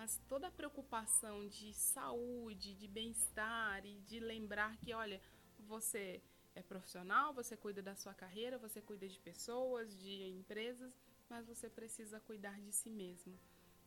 mas 0.00 0.18
toda 0.30 0.48
a 0.48 0.50
preocupação 0.50 1.46
de 1.48 1.74
saúde, 1.74 2.74
de 2.74 2.88
bem-estar 2.88 3.84
e 3.84 4.00
de 4.00 4.18
lembrar 4.18 4.74
que, 4.78 4.94
olha, 4.94 5.20
você 5.58 6.22
é 6.54 6.62
profissional, 6.62 7.34
você 7.34 7.54
cuida 7.54 7.82
da 7.82 7.94
sua 7.94 8.14
carreira, 8.14 8.56
você 8.56 8.80
cuida 8.80 9.06
de 9.06 9.18
pessoas, 9.18 9.94
de 9.98 10.28
empresas, 10.30 10.90
mas 11.28 11.46
você 11.46 11.68
precisa 11.68 12.18
cuidar 12.20 12.58
de 12.62 12.72
si 12.72 12.90
mesmo. 12.90 13.38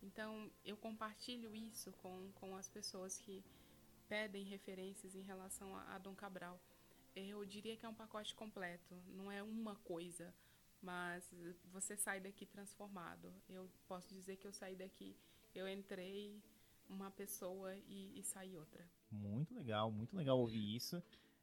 Então, 0.04 0.52
eu 0.64 0.78
compartilho 0.78 1.56
isso 1.56 1.92
com, 1.94 2.32
com 2.34 2.56
as 2.56 2.70
pessoas 2.70 3.18
que 3.18 3.44
pedem 4.08 4.44
referências 4.44 5.16
em 5.16 5.22
relação 5.24 5.76
a, 5.76 5.96
a 5.96 5.98
Dom 5.98 6.14
Cabral. 6.14 6.60
Eu 7.16 7.44
diria 7.44 7.76
que 7.76 7.88
é 7.88 7.90
um 7.90 7.96
pacote 7.96 8.36
completo, 8.36 8.94
não 9.08 9.32
é 9.32 9.42
uma 9.42 9.78
coisa, 9.78 10.32
mas 10.84 11.34
você 11.72 11.98
sai 11.98 12.20
daqui 12.20 12.46
transformado. 12.46 13.34
Eu 13.50 13.68
posso 13.88 14.14
dizer 14.14 14.36
que 14.38 14.46
eu 14.46 14.54
saí 14.54 14.76
daqui 14.76 15.16
eu 15.56 15.68
entrei 15.68 16.42
uma 16.90 17.12
pessoa 17.12 17.76
e, 17.88 18.20
e 18.20 18.24
saí 18.24 18.56
outra. 18.58 18.86
Muito 19.12 19.54
legal, 19.54 19.92
muito 19.92 20.16
legal 20.16 20.40
ouvir 20.40 20.76
isso. 20.76 21.02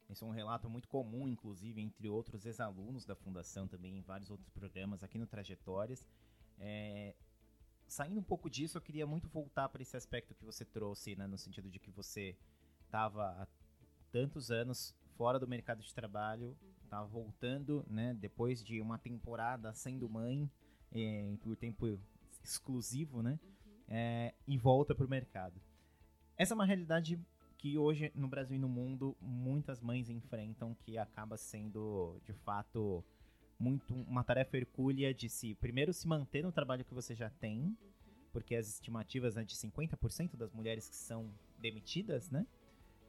Esse 0.09 0.23
é 0.23 0.27
um 0.27 0.31
relato 0.31 0.69
muito 0.69 0.89
comum, 0.89 1.27
inclusive, 1.27 1.81
entre 1.81 2.09
outros 2.09 2.45
ex-alunos 2.45 3.05
da 3.05 3.15
Fundação 3.15 3.67
também, 3.67 3.97
em 3.97 4.01
vários 4.01 4.29
outros 4.29 4.49
programas 4.49 5.03
aqui 5.03 5.17
no 5.17 5.25
Trajetórias. 5.25 6.05
É... 6.59 7.15
Saindo 7.87 8.19
um 8.19 8.23
pouco 8.23 8.49
disso, 8.49 8.77
eu 8.77 8.81
queria 8.81 9.07
muito 9.07 9.27
voltar 9.27 9.69
para 9.69 9.81
esse 9.81 9.95
aspecto 9.95 10.35
que 10.35 10.43
você 10.43 10.65
trouxe, 10.65 11.15
né, 11.15 11.27
no 11.27 11.37
sentido 11.37 11.69
de 11.69 11.79
que 11.79 11.91
você 11.91 12.37
estava 12.85 13.29
há 13.41 13.47
tantos 14.11 14.51
anos 14.51 14.93
fora 15.15 15.39
do 15.39 15.47
mercado 15.47 15.81
de 15.81 15.93
trabalho, 15.93 16.57
uhum. 16.99 17.07
voltando, 17.07 17.85
né, 17.87 18.13
depois 18.19 18.63
de 18.63 18.81
uma 18.81 18.97
temporada 18.97 19.73
sendo 19.73 20.09
mãe, 20.09 20.49
é, 20.91 21.33
por 21.41 21.55
tempo 21.55 21.97
exclusivo, 22.43 23.21
né? 23.21 23.39
Uhum 23.43 23.51
é, 23.91 24.33
e 24.47 24.57
volta 24.57 24.95
para 24.95 25.05
o 25.05 25.09
mercado. 25.09 25.61
Essa 26.37 26.53
é 26.53 26.55
uma 26.55 26.65
realidade 26.65 27.19
que 27.57 27.77
hoje 27.77 28.09
no 28.15 28.27
Brasil 28.27 28.55
e 28.55 28.59
no 28.59 28.69
mundo 28.69 29.15
muitas 29.19 29.81
mães 29.81 30.09
enfrentam, 30.09 30.73
que 30.73 30.97
acaba 30.97 31.35
sendo 31.35 32.17
de 32.23 32.33
fato 32.33 33.03
muito 33.59 33.93
uma 33.93 34.23
tarefa 34.23 34.57
hercúlea 34.57 35.13
de 35.13 35.29
se 35.29 35.53
primeiro 35.55 35.93
se 35.93 36.07
manter 36.07 36.41
no 36.41 36.51
trabalho 36.51 36.85
que 36.85 36.93
você 36.93 37.13
já 37.13 37.29
tem, 37.29 37.77
porque 38.31 38.55
as 38.55 38.67
estimativas 38.69 39.35
né, 39.35 39.43
de 39.43 39.55
50% 39.55 40.37
das 40.37 40.51
mulheres 40.53 40.89
que 40.89 40.95
são 40.95 41.29
demitidas, 41.59 42.31
né, 42.31 42.47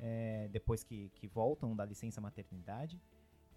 é, 0.00 0.48
depois 0.52 0.82
que, 0.82 1.10
que 1.14 1.28
voltam 1.28 1.76
da 1.76 1.84
licença 1.84 2.20
maternidade, 2.20 3.00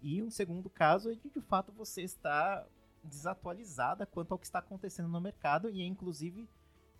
e 0.06 0.22
um 0.22 0.30
segundo 0.30 0.70
caso 0.70 1.10
é 1.10 1.14
de 1.16 1.28
de 1.28 1.40
fato 1.40 1.72
você 1.72 2.02
está 2.02 2.64
desatualizada 3.02 4.06
quanto 4.06 4.30
ao 4.30 4.38
que 4.38 4.46
está 4.46 4.60
acontecendo 4.60 5.08
no 5.08 5.20
mercado 5.20 5.68
e 5.68 5.82
inclusive 5.82 6.48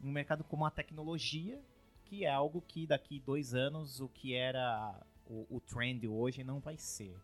um 0.02 0.10
mercado 0.10 0.42
como 0.42 0.66
a 0.66 0.72
tecnologia, 0.72 1.62
que 2.04 2.24
é 2.24 2.30
algo 2.30 2.60
que 2.60 2.84
daqui 2.84 3.20
dois 3.20 3.54
anos 3.54 4.00
o 4.00 4.08
que 4.08 4.34
era 4.34 5.00
o, 5.24 5.46
o 5.48 5.60
trend 5.60 6.04
hoje 6.08 6.42
não 6.42 6.58
vai 6.58 6.76
ser. 6.76 7.16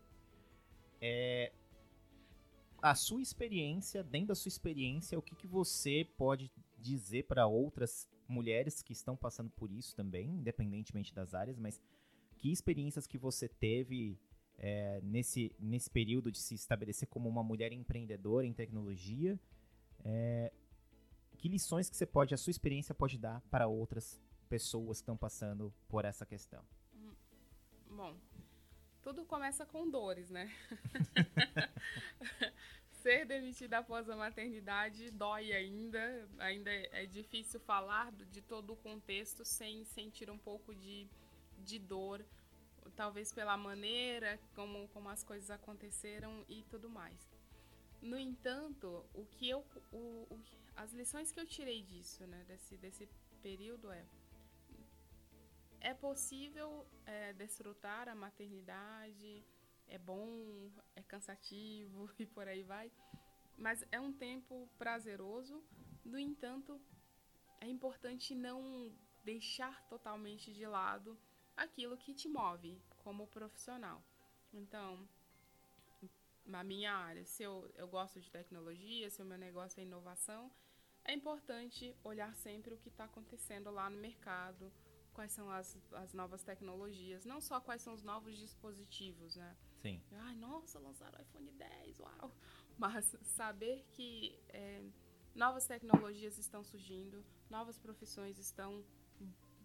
É, 1.00 1.50
a 2.80 2.94
sua 2.94 3.20
experiência, 3.20 4.04
dentro 4.04 4.28
da 4.28 4.34
sua 4.36 4.50
experiência, 4.50 5.18
o 5.18 5.22
que, 5.22 5.34
que 5.34 5.48
você 5.48 6.06
pode 6.16 6.48
dizer 6.78 7.24
para 7.24 7.44
outras 7.48 8.08
mulheres 8.28 8.82
que 8.82 8.92
estão 8.92 9.16
passando 9.16 9.50
por 9.50 9.68
isso 9.72 9.96
também, 9.96 10.28
independentemente 10.28 11.12
das 11.12 11.34
áreas, 11.34 11.58
mas 11.58 11.82
que 12.38 12.52
experiências 12.52 13.04
que 13.04 13.18
você 13.18 13.48
teve 13.48 14.16
é, 14.62 15.00
nesse, 15.02 15.52
nesse 15.58 15.90
período 15.90 16.30
de 16.30 16.38
se 16.38 16.54
estabelecer 16.54 17.08
como 17.08 17.28
uma 17.28 17.42
mulher 17.42 17.72
empreendedora 17.72 18.46
em 18.46 18.52
tecnologia? 18.52 19.38
É, 20.04 20.52
que 21.36 21.48
lições 21.48 21.90
que 21.90 21.96
você 21.96 22.06
pode, 22.06 22.32
a 22.32 22.36
sua 22.36 22.52
experiência 22.52 22.94
pode 22.94 23.18
dar 23.18 23.40
para 23.50 23.66
outras 23.66 24.22
pessoas 24.48 24.98
que 24.98 25.02
estão 25.02 25.16
passando 25.16 25.74
por 25.88 26.04
essa 26.04 26.24
questão? 26.24 26.64
Hum, 26.94 27.12
bom, 27.90 28.16
tudo 29.02 29.24
começa 29.24 29.66
com 29.66 29.90
dores, 29.90 30.30
né? 30.30 30.48
Ser 33.02 33.26
demitida 33.26 33.78
após 33.78 34.08
a 34.08 34.14
maternidade 34.14 35.10
dói 35.10 35.52
ainda, 35.52 36.28
ainda 36.38 36.70
é 36.70 37.04
difícil 37.04 37.58
falar 37.58 38.12
de 38.12 38.40
todo 38.40 38.74
o 38.74 38.76
contexto 38.76 39.44
sem 39.44 39.84
sentir 39.84 40.30
um 40.30 40.38
pouco 40.38 40.72
de, 40.72 41.08
de 41.58 41.80
dor, 41.80 42.24
talvez 42.96 43.32
pela 43.32 43.56
maneira 43.56 44.38
como, 44.54 44.88
como 44.88 45.08
as 45.08 45.22
coisas 45.24 45.50
aconteceram 45.50 46.44
e 46.48 46.62
tudo 46.64 46.88
mais. 46.88 47.30
No 48.00 48.18
entanto, 48.18 49.04
o 49.14 49.24
que 49.26 49.48
eu, 49.48 49.64
o, 49.92 50.26
o, 50.30 50.40
as 50.76 50.92
lições 50.92 51.30
que 51.30 51.38
eu 51.38 51.46
tirei 51.46 51.82
disso, 51.82 52.26
né, 52.26 52.44
desse, 52.48 52.76
desse 52.76 53.08
período 53.40 53.90
é 53.90 54.04
é 55.82 55.92
possível 55.92 56.86
é, 57.04 57.32
desfrutar 57.32 58.08
a 58.08 58.14
maternidade, 58.14 59.44
é 59.88 59.98
bom, 59.98 60.70
é 60.94 61.02
cansativo 61.02 62.08
e 62.18 62.24
por 62.24 62.46
aí 62.46 62.62
vai, 62.62 62.90
mas 63.58 63.84
é 63.90 64.00
um 64.00 64.12
tempo 64.12 64.68
prazeroso. 64.78 65.62
No 66.04 66.18
entanto, 66.18 66.80
é 67.60 67.66
importante 67.66 68.34
não 68.34 68.92
deixar 69.24 69.82
totalmente 69.88 70.52
de 70.52 70.66
lado 70.66 71.18
aquilo 71.56 71.96
que 71.96 72.14
te 72.14 72.28
move 72.28 72.80
como 72.98 73.26
profissional. 73.26 74.02
Então, 74.52 75.08
na 76.44 76.62
minha 76.62 76.92
área, 76.94 77.24
se 77.24 77.42
eu, 77.42 77.70
eu 77.74 77.88
gosto 77.88 78.20
de 78.20 78.30
tecnologia, 78.30 79.10
se 79.10 79.22
o 79.22 79.24
meu 79.24 79.38
negócio 79.38 79.80
é 79.80 79.84
inovação, 79.84 80.50
é 81.04 81.14
importante 81.14 81.96
olhar 82.04 82.34
sempre 82.36 82.74
o 82.74 82.78
que 82.78 82.88
está 82.88 83.04
acontecendo 83.04 83.70
lá 83.70 83.90
no 83.90 83.96
mercado, 83.96 84.72
quais 85.12 85.32
são 85.32 85.50
as, 85.50 85.76
as 85.92 86.12
novas 86.12 86.42
tecnologias, 86.42 87.24
não 87.24 87.40
só 87.40 87.60
quais 87.60 87.82
são 87.82 87.92
os 87.92 88.02
novos 88.02 88.36
dispositivos, 88.36 89.36
né? 89.36 89.56
Sim. 89.80 90.00
Ai, 90.12 90.34
nossa, 90.36 90.78
lançaram 90.78 91.18
o 91.18 91.22
iPhone 91.22 91.50
10, 91.52 92.00
uau! 92.00 92.32
Mas 92.78 93.16
saber 93.22 93.84
que 93.90 94.38
é, 94.48 94.82
novas 95.34 95.66
tecnologias 95.66 96.38
estão 96.38 96.62
surgindo, 96.62 97.24
novas 97.50 97.78
profissões 97.78 98.38
estão 98.38 98.84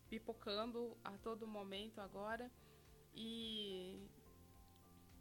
pipocando 0.10 0.98
a 1.04 1.18
todo 1.18 1.48
momento 1.48 2.00
agora 2.00 2.52
e 3.14 4.00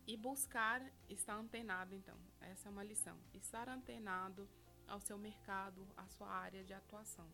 e 0.07 0.17
buscar 0.17 0.81
estar 1.09 1.35
antenado 1.35 1.95
então 1.95 2.17
essa 2.41 2.69
é 2.69 2.71
uma 2.71 2.85
lição 2.85 3.19
estar 3.35 3.69
antenado 3.69 4.49
ao 4.87 5.01
seu 5.01 5.19
mercado 5.19 5.87
à 5.97 6.07
sua 6.07 6.29
área 6.29 6.63
de 6.63 6.73
atuação 6.73 7.29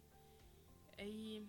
e 0.99 1.47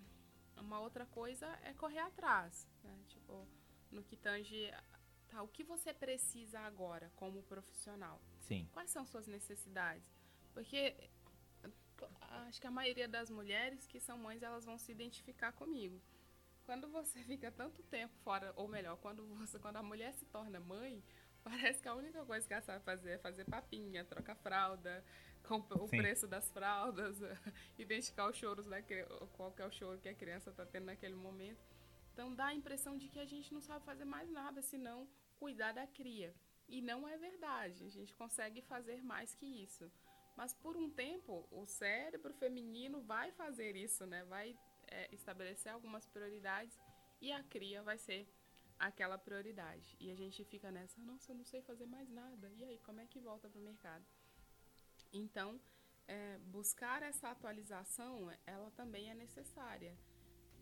uma 0.60 0.80
outra 0.80 1.06
coisa 1.06 1.46
é 1.62 1.72
correr 1.74 2.00
atrás, 2.00 2.66
né? 2.82 2.96
Tipo, 3.08 3.46
no 3.90 4.02
que 4.02 4.16
tange 4.16 4.70
tá, 5.28 5.42
o 5.42 5.48
que 5.48 5.64
você 5.64 5.92
precisa 5.92 6.60
agora 6.60 7.10
como 7.16 7.42
profissional. 7.42 8.20
Sim. 8.40 8.68
Quais 8.72 8.90
são 8.90 9.06
suas 9.06 9.26
necessidades? 9.26 10.04
Porque 10.52 11.10
acho 12.46 12.60
que 12.60 12.66
a 12.66 12.70
maioria 12.70 13.08
das 13.08 13.30
mulheres 13.30 13.86
que 13.86 14.00
são 14.00 14.18
mães, 14.18 14.42
elas 14.42 14.64
vão 14.64 14.78
se 14.78 14.92
identificar 14.92 15.52
comigo. 15.52 16.00
Quando 16.64 16.88
você 16.88 17.18
fica 17.24 17.50
tanto 17.50 17.82
tempo 17.84 18.14
fora, 18.22 18.52
ou 18.56 18.68
melhor, 18.68 18.96
quando 18.98 19.24
você 19.36 19.58
quando 19.58 19.76
a 19.76 19.82
mulher 19.82 20.12
se 20.14 20.24
torna 20.26 20.60
mãe, 20.60 21.02
parece 21.44 21.82
que 21.82 21.88
a 21.88 21.94
única 21.94 22.24
coisa 22.24 22.46
que 22.46 22.52
ela 22.52 22.62
sabe 22.62 22.84
fazer 22.84 23.10
é 23.12 23.18
fazer 23.18 23.44
papinha, 23.44 24.04
trocar 24.04 24.36
fralda, 24.36 25.04
o 25.50 25.88
Sim. 25.88 25.98
preço 25.98 26.26
das 26.26 26.50
fraldas, 26.50 27.18
identificar 27.78 28.30
os 28.30 28.36
choros 28.36 28.66
da 28.66 28.78
qual 29.32 29.54
é 29.58 29.66
o 29.66 29.70
choro 29.70 29.98
que 29.98 30.08
a 30.08 30.14
criança 30.14 30.50
está 30.50 30.64
tendo 30.64 30.86
naquele 30.86 31.14
momento. 31.14 31.62
Então 32.12 32.34
dá 32.34 32.46
a 32.46 32.54
impressão 32.54 32.96
de 32.96 33.08
que 33.08 33.18
a 33.18 33.26
gente 33.26 33.52
não 33.52 33.60
sabe 33.60 33.84
fazer 33.84 34.04
mais 34.04 34.30
nada 34.30 34.62
senão 34.62 35.08
cuidar 35.36 35.72
da 35.72 35.86
cria. 35.86 36.34
E 36.66 36.80
não 36.80 37.06
é 37.06 37.16
verdade. 37.18 37.84
A 37.84 37.90
gente 37.90 38.14
consegue 38.14 38.62
fazer 38.62 39.02
mais 39.02 39.34
que 39.34 39.46
isso. 39.62 39.90
Mas 40.36 40.52
por 40.52 40.76
um 40.76 40.90
tempo, 40.90 41.46
o 41.50 41.64
cérebro 41.64 42.32
feminino 42.34 43.00
vai 43.02 43.30
fazer 43.32 43.76
isso, 43.76 44.04
né? 44.06 44.24
Vai 44.24 44.58
é, 44.88 45.08
estabelecer 45.14 45.72
algumas 45.72 46.06
prioridades 46.06 46.78
e 47.20 47.32
a 47.32 47.42
cria 47.42 47.82
vai 47.82 47.98
ser 47.98 48.28
aquela 48.78 49.16
prioridade. 49.16 49.96
E 50.00 50.10
a 50.10 50.14
gente 50.14 50.44
fica 50.44 50.70
nessa, 50.70 51.00
nossa, 51.00 51.32
eu 51.32 51.36
não 51.36 51.44
sei 51.44 51.62
fazer 51.62 51.86
mais 51.86 52.10
nada. 52.10 52.50
E 52.52 52.64
aí, 52.64 52.78
como 52.78 53.00
é 53.00 53.06
que 53.06 53.20
volta 53.20 53.48
para 53.48 53.60
o 53.60 53.64
mercado? 53.64 54.04
Então, 55.12 55.60
é, 56.06 56.38
buscar 56.38 57.02
essa 57.02 57.30
atualização, 57.30 58.30
ela 58.46 58.70
também 58.72 59.10
é 59.10 59.14
necessária. 59.14 59.96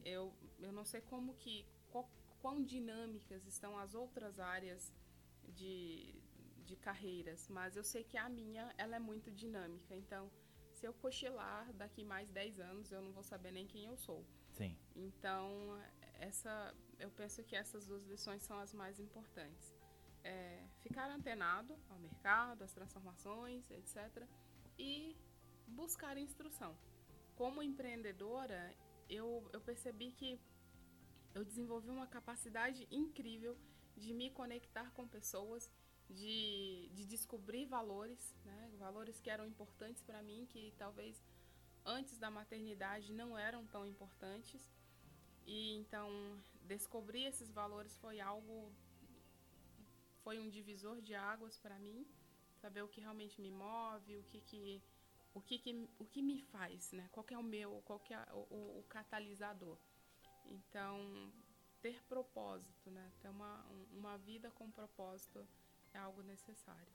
Eu, 0.05 0.33
eu 0.61 0.73
não 0.73 0.85
sei 0.85 1.01
como 1.01 1.35
que, 1.35 1.67
qual, 1.91 2.09
quão 2.41 2.63
dinâmicas 2.63 3.47
estão 3.47 3.79
as 3.79 3.95
outras 3.95 4.39
áreas 4.39 4.93
de, 5.49 6.22
de 6.73 6.77
carreiras, 6.89 7.49
mas 7.49 7.77
eu 7.77 7.85
sei 7.93 8.03
que 8.11 8.17
a 8.17 8.29
minha, 8.29 8.65
ela 8.79 8.97
é 8.97 9.03
muito 9.11 9.31
dinâmica. 9.31 9.95
Então, 10.03 10.31
se 10.73 10.87
eu 10.87 10.93
cochilar 10.95 11.73
daqui 11.75 12.03
mais 12.05 12.31
10 12.31 12.61
anos, 12.61 12.93
eu 12.93 13.03
não 13.03 13.13
vou 13.13 13.23
saber 13.23 13.53
nem 13.53 13.67
quem 13.67 13.85
eu 13.87 13.97
sou. 13.97 14.21
Sim. 14.53 14.77
Então, 14.97 15.49
essa, 16.29 16.75
eu 16.99 17.11
penso 17.11 17.45
que 17.45 17.55
essas 17.55 17.87
duas 17.87 18.05
lições 18.07 18.43
são 18.43 18.59
as 18.59 18.73
mais 18.73 18.99
importantes. 18.99 19.67
É, 20.25 20.65
ficar 20.85 21.09
antenado 21.11 21.73
ao 21.91 21.99
mercado, 21.99 22.63
às 22.63 22.73
transformações, 22.73 23.71
etc 23.71 24.27
e 24.79 25.17
buscar 25.67 26.17
instrução. 26.17 26.77
Como 27.37 27.63
empreendedora, 27.63 28.75
eu, 29.09 29.49
eu 29.53 29.61
percebi 29.61 30.13
que 30.13 30.41
eu 31.35 31.45
desenvolvi 31.45 31.89
uma 31.89 32.07
capacidade 32.07 32.87
incrível 32.91 33.57
de 33.97 34.13
me 34.13 34.31
conectar 34.31 34.91
com 34.93 35.07
pessoas, 35.07 35.71
de, 36.13 36.89
de 36.95 37.05
descobrir 37.05 37.67
valores, 37.67 38.37
né? 38.45 38.71
valores 38.79 39.21
que 39.21 39.31
eram 39.31 39.47
importantes 39.47 40.03
para 40.03 40.23
mim, 40.23 40.47
que 40.47 40.73
talvez 40.79 41.23
antes 41.85 42.19
da 42.19 42.31
maternidade 42.31 43.13
não 43.13 43.39
eram 43.39 43.67
tão 43.67 43.87
importantes. 43.87 44.71
E 45.47 45.75
então 45.77 46.09
descobrir 46.63 47.25
esses 47.25 47.51
valores 47.51 47.97
foi 47.97 48.21
algo 48.21 48.73
foi 50.23 50.39
um 50.39 50.49
divisor 50.49 51.01
de 51.03 51.15
águas 51.15 51.59
para 51.59 51.79
mim 51.81 52.07
saber 52.61 52.83
o 52.83 52.89
que 52.89 53.01
realmente 53.01 53.41
me 53.41 53.51
move, 53.51 54.17
o 54.19 54.23
que 54.23 54.41
que 54.41 54.83
o 55.35 55.41
que, 55.41 55.59
que 55.59 55.89
o 55.99 56.05
que 56.05 56.23
me 56.23 56.39
faz, 56.39 56.93
né? 56.93 57.09
Qual 57.11 57.27
é 57.31 57.39
o 57.39 57.43
meu, 57.43 57.83
qual 57.85 58.01
é 58.11 58.35
o, 58.35 58.47
o, 58.55 58.79
o, 58.81 58.83
catalisador. 58.85 59.79
Então, 60.45 61.33
ter 61.81 62.03
propósito, 62.05 62.91
né? 62.91 63.11
Ter 63.21 63.31
uma, 63.31 63.65
uma 63.93 64.19
vida 64.19 64.51
com 64.51 64.71
propósito 64.71 65.47
é 65.95 65.99
algo 65.99 66.23
necessário. 66.23 66.93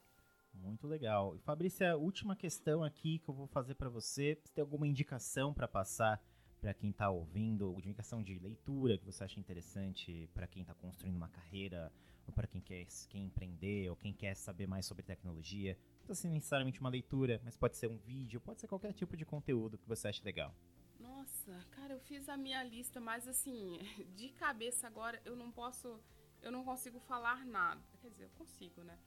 Muito 0.54 0.88
legal. 0.88 1.36
E 1.36 1.40
Fabrícia, 1.40 1.96
última 1.96 2.36
questão 2.36 2.84
aqui 2.84 3.20
que 3.20 3.30
eu 3.30 3.34
vou 3.34 3.48
fazer 3.48 3.76
para 3.76 3.90
você. 3.90 4.40
Você 4.44 4.54
tem 4.54 4.62
alguma 4.62 4.88
indicação 4.88 5.54
para 5.54 5.68
passar 5.68 6.22
para 6.60 6.74
quem 6.74 6.90
está 6.90 7.10
ouvindo? 7.10 7.76
Indicação 7.78 8.24
de 8.24 8.40
leitura 8.40 8.98
que 8.98 9.06
você 9.06 9.24
acha 9.24 9.40
interessante 9.40 10.30
para 10.34 10.48
quem 10.48 10.64
está 10.64 10.74
construindo 10.74 11.16
uma 11.16 11.30
carreira 11.30 11.92
ou 12.28 12.34
para 12.34 12.46
quem 12.46 12.60
quer, 12.60 12.86
quem 13.10 13.26
empreender, 13.26 13.90
ou 13.90 13.96
quem 13.96 14.14
quer 14.14 14.36
saber 14.36 14.68
mais 14.68 14.86
sobre 14.86 15.02
tecnologia. 15.02 15.78
Não 16.00 16.08
precisa 16.08 16.28
ser 16.28 16.34
necessariamente 16.34 16.80
uma 16.80 16.90
leitura, 16.90 17.40
mas 17.44 17.56
pode 17.56 17.78
ser 17.78 17.88
um 17.88 17.98
vídeo, 17.98 18.42
pode 18.42 18.60
ser 18.60 18.68
qualquer 18.68 18.94
tipo 18.94 19.16
de 19.16 19.26
conteúdo 19.26 19.78
que 19.78 19.88
você 19.88 20.10
ache 20.10 20.24
legal. 20.24 20.54
Nossa, 21.00 21.66
cara, 21.72 21.94
eu 21.94 22.00
fiz 22.00 22.28
a 22.28 22.36
minha 22.36 22.62
lista, 22.64 23.00
mas 23.00 23.28
assim, 23.28 23.80
de 24.16 24.30
cabeça 24.30 24.88
agora 24.88 25.22
eu 25.24 25.36
não 25.36 25.52
posso, 25.52 26.00
eu 26.42 26.52
não 26.52 26.64
consigo 26.64 27.00
falar 27.00 27.46
nada. 27.46 27.82
Quer 28.02 28.10
dizer, 28.10 28.26
eu 28.26 28.30
consigo, 28.38 28.84
né? 28.84 28.98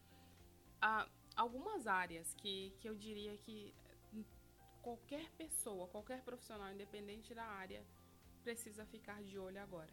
Ah, 0.80 1.08
algumas 1.36 1.86
áreas 1.86 2.34
que, 2.34 2.74
que 2.80 2.88
eu 2.88 2.94
diria 2.94 3.36
que 3.38 3.74
qualquer 4.82 5.30
pessoa, 5.32 5.88
qualquer 5.88 6.22
profissional, 6.22 6.72
independente 6.72 7.34
da 7.34 7.44
área, 7.44 7.84
precisa 8.42 8.86
ficar 8.86 9.22
de 9.22 9.38
olho 9.38 9.60
agora 9.60 9.92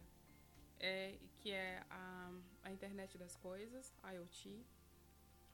é, 0.80 1.18
que 1.40 1.50
é 1.50 1.84
a, 1.90 2.32
a 2.62 2.70
internet 2.70 3.18
das 3.18 3.36
coisas, 3.36 3.92
IoT, 4.04 4.64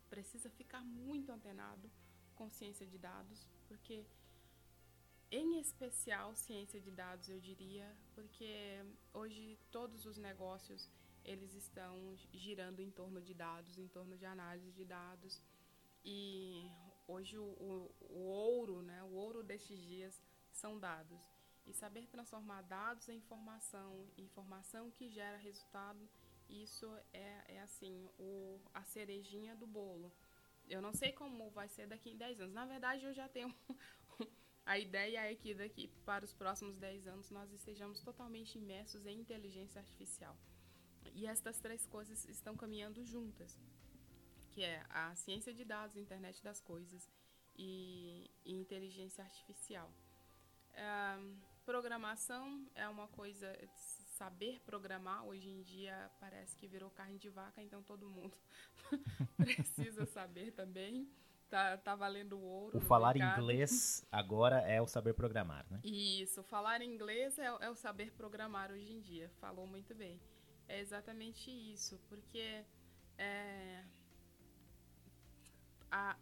precisa 0.08 0.50
ficar 0.50 0.82
muito 0.84 1.32
antenado 1.32 1.90
com 2.34 2.50
ciência 2.50 2.86
de 2.86 2.98
dados, 2.98 3.48
porque 3.66 4.04
em 5.30 5.58
especial 5.58 6.36
ciência 6.36 6.80
de 6.80 6.90
dados, 6.90 7.28
eu 7.28 7.40
diria, 7.40 7.90
porque 8.14 8.84
hoje 9.12 9.58
todos 9.70 10.04
os 10.04 10.16
negócios 10.16 10.90
eles 11.24 11.54
estão 11.54 12.16
girando 12.32 12.80
em 12.80 12.90
torno 12.90 13.20
de 13.20 13.34
dados, 13.34 13.78
em 13.78 13.88
torno 13.88 14.16
de 14.16 14.26
análise 14.26 14.70
de 14.72 14.84
dados. 14.84 15.42
E 16.04 16.70
hoje 17.08 17.38
o, 17.38 17.44
o, 17.44 17.94
o 18.00 18.18
ouro, 18.26 18.82
né, 18.82 19.02
o 19.04 19.12
ouro 19.12 19.42
destes 19.42 19.80
dias 19.80 20.22
são 20.52 20.78
dados. 20.78 21.30
E 21.66 21.72
saber 21.72 22.06
transformar 22.08 22.62
dados 22.62 23.08
em 23.08 23.16
informação, 23.16 24.06
informação 24.18 24.90
que 24.90 25.08
gera 25.08 25.38
resultado, 25.38 26.06
isso 26.48 26.86
é, 27.12 27.56
é 27.56 27.60
assim, 27.60 28.08
o, 28.18 28.60
a 28.74 28.84
cerejinha 28.84 29.56
do 29.56 29.66
bolo. 29.66 30.12
Eu 30.68 30.82
não 30.82 30.92
sei 30.92 31.12
como 31.12 31.50
vai 31.50 31.68
ser 31.68 31.86
daqui 31.86 32.10
em 32.10 32.16
10 32.16 32.40
anos. 32.40 32.54
Na 32.54 32.66
verdade, 32.66 33.04
eu 33.04 33.14
já 33.14 33.28
tenho 33.28 33.54
a 34.66 34.78
ideia 34.78 35.30
é 35.30 35.34
que 35.34 35.54
daqui 35.54 35.88
para 36.04 36.24
os 36.24 36.32
próximos 36.34 36.76
10 36.76 37.06
anos 37.06 37.30
nós 37.30 37.50
estejamos 37.52 38.00
totalmente 38.02 38.58
imersos 38.58 39.06
em 39.06 39.18
inteligência 39.18 39.78
artificial. 39.78 40.36
E 41.12 41.26
estas 41.26 41.58
três 41.58 41.86
coisas 41.86 42.24
estão 42.28 42.56
caminhando 42.56 43.04
juntas, 43.04 43.58
que 44.50 44.62
é 44.62 44.84
a 44.88 45.14
ciência 45.14 45.52
de 45.52 45.64
dados, 45.64 45.96
internet 45.96 46.42
das 46.42 46.60
coisas 46.60 47.10
e, 47.56 48.30
e 48.44 48.52
inteligência 48.52 49.22
artificial. 49.22 49.90
Programação 51.64 52.66
é 52.74 52.86
uma 52.86 53.08
coisa 53.08 53.56
saber 54.18 54.60
programar 54.66 55.24
hoje 55.24 55.48
em 55.48 55.62
dia 55.62 56.10
parece 56.20 56.56
que 56.58 56.68
virou 56.68 56.90
carne 56.90 57.18
de 57.18 57.30
vaca, 57.30 57.62
então 57.62 57.82
todo 57.82 58.08
mundo 58.08 58.36
precisa 59.38 60.04
saber 60.06 60.52
também. 60.52 61.08
Tá, 61.48 61.76
tá 61.78 61.94
valendo 61.94 62.38
ouro. 62.40 62.76
O 62.76 62.80
falar 62.80 63.14
mercado. 63.14 63.40
inglês 63.40 64.04
agora 64.10 64.60
é 64.62 64.82
o 64.82 64.86
saber 64.86 65.14
programar, 65.14 65.64
né? 65.70 65.80
Isso, 65.84 66.42
falar 66.42 66.82
inglês 66.82 67.38
é, 67.38 67.44
é, 67.44 67.70
o 67.70 67.76
saber 67.76 68.12
programar 68.12 68.72
hoje 68.72 68.92
em 68.92 69.00
dia. 69.00 69.30
Falou 69.40 69.66
muito 69.66 69.94
bem. 69.94 70.20
É 70.68 70.80
exatamente 70.80 71.50
isso, 71.50 71.98
porque 72.08 72.64
é, 73.18 73.84
a, 75.90 76.16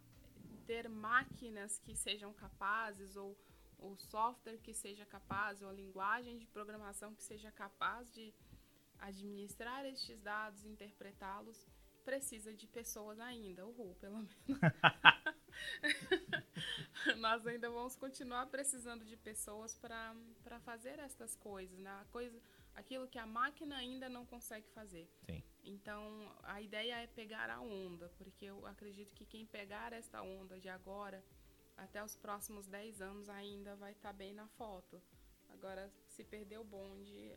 ter 0.66 0.88
máquinas 0.88 1.78
que 1.78 1.94
sejam 1.94 2.32
capazes 2.32 3.16
ou 3.16 3.36
o 3.78 3.96
software 3.96 4.58
que 4.58 4.72
seja 4.72 5.04
capaz, 5.04 5.60
ou 5.60 5.68
a 5.68 5.72
linguagem 5.72 6.38
de 6.38 6.46
programação 6.46 7.14
que 7.14 7.22
seja 7.22 7.50
capaz 7.50 8.10
de 8.12 8.32
administrar 8.98 9.84
estes 9.84 10.20
dados, 10.20 10.64
interpretá-los, 10.64 11.66
precisa 12.04 12.54
de 12.54 12.66
pessoas 12.66 13.18
ainda, 13.18 13.66
uhul, 13.66 13.94
pelo 13.96 14.18
menos. 14.18 14.36
Nós 17.18 17.46
ainda 17.46 17.68
vamos 17.68 17.96
continuar 17.96 18.46
precisando 18.46 19.04
de 19.04 19.16
pessoas 19.16 19.76
para 19.76 20.14
fazer 20.60 20.98
estas 21.00 21.34
coisas, 21.34 21.78
né? 21.80 21.90
A 21.90 22.04
coisa, 22.06 22.40
aquilo 22.74 23.08
que 23.08 23.18
a 23.18 23.26
máquina 23.26 23.76
ainda 23.76 24.08
não 24.08 24.24
consegue 24.24 24.68
fazer. 24.70 25.08
Sim. 25.26 25.42
Então, 25.64 26.34
a 26.42 26.60
ideia 26.60 26.96
é 27.02 27.06
pegar 27.06 27.48
a 27.50 27.60
onda, 27.60 28.08
porque 28.18 28.46
eu 28.46 28.66
acredito 28.66 29.14
que 29.14 29.24
quem 29.24 29.46
pegar 29.46 29.92
esta 29.92 30.20
onda 30.22 30.58
de 30.58 30.68
agora 30.68 31.24
até 31.76 32.02
os 32.02 32.16
próximos 32.16 32.66
10 32.66 33.00
anos 33.00 33.28
ainda 33.28 33.76
vai 33.76 33.92
estar 33.92 34.10
tá 34.10 34.12
bem 34.12 34.32
na 34.32 34.46
foto. 34.48 35.00
Agora, 35.50 35.92
se 36.08 36.24
perder 36.24 36.58
o 36.58 36.64
bonde, 36.64 37.36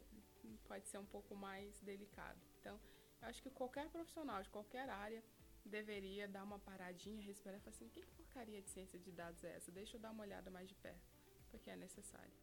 pode 0.68 0.88
ser 0.88 0.98
um 0.98 1.06
pouco 1.06 1.36
mais 1.36 1.80
delicado. 1.82 2.40
Então, 2.60 2.80
eu 3.22 3.28
acho 3.28 3.42
que 3.42 3.50
qualquer 3.50 3.90
profissional 3.90 4.42
de 4.42 4.50
qualquer 4.50 4.90
área 4.90 5.24
deveria 5.64 6.28
dar 6.28 6.44
uma 6.44 6.60
paradinha, 6.60 7.22
respirar 7.22 7.58
e 7.58 7.62
falar 7.62 7.76
assim: 7.76 7.90
que 7.90 8.06
porcaria 8.06 8.62
de 8.62 8.70
ciência 8.70 9.00
de 9.00 9.12
dados 9.12 9.44
é 9.44 9.56
essa? 9.56 9.72
Deixa 9.72 9.98
eu 9.98 10.02
dar 10.02 10.12
uma 10.12 10.24
olhada 10.24 10.50
mais 10.50 10.68
de 10.68 10.76
perto, 10.76 11.12
porque 11.50 11.70
é 11.70 11.76
necessário. 11.76 12.34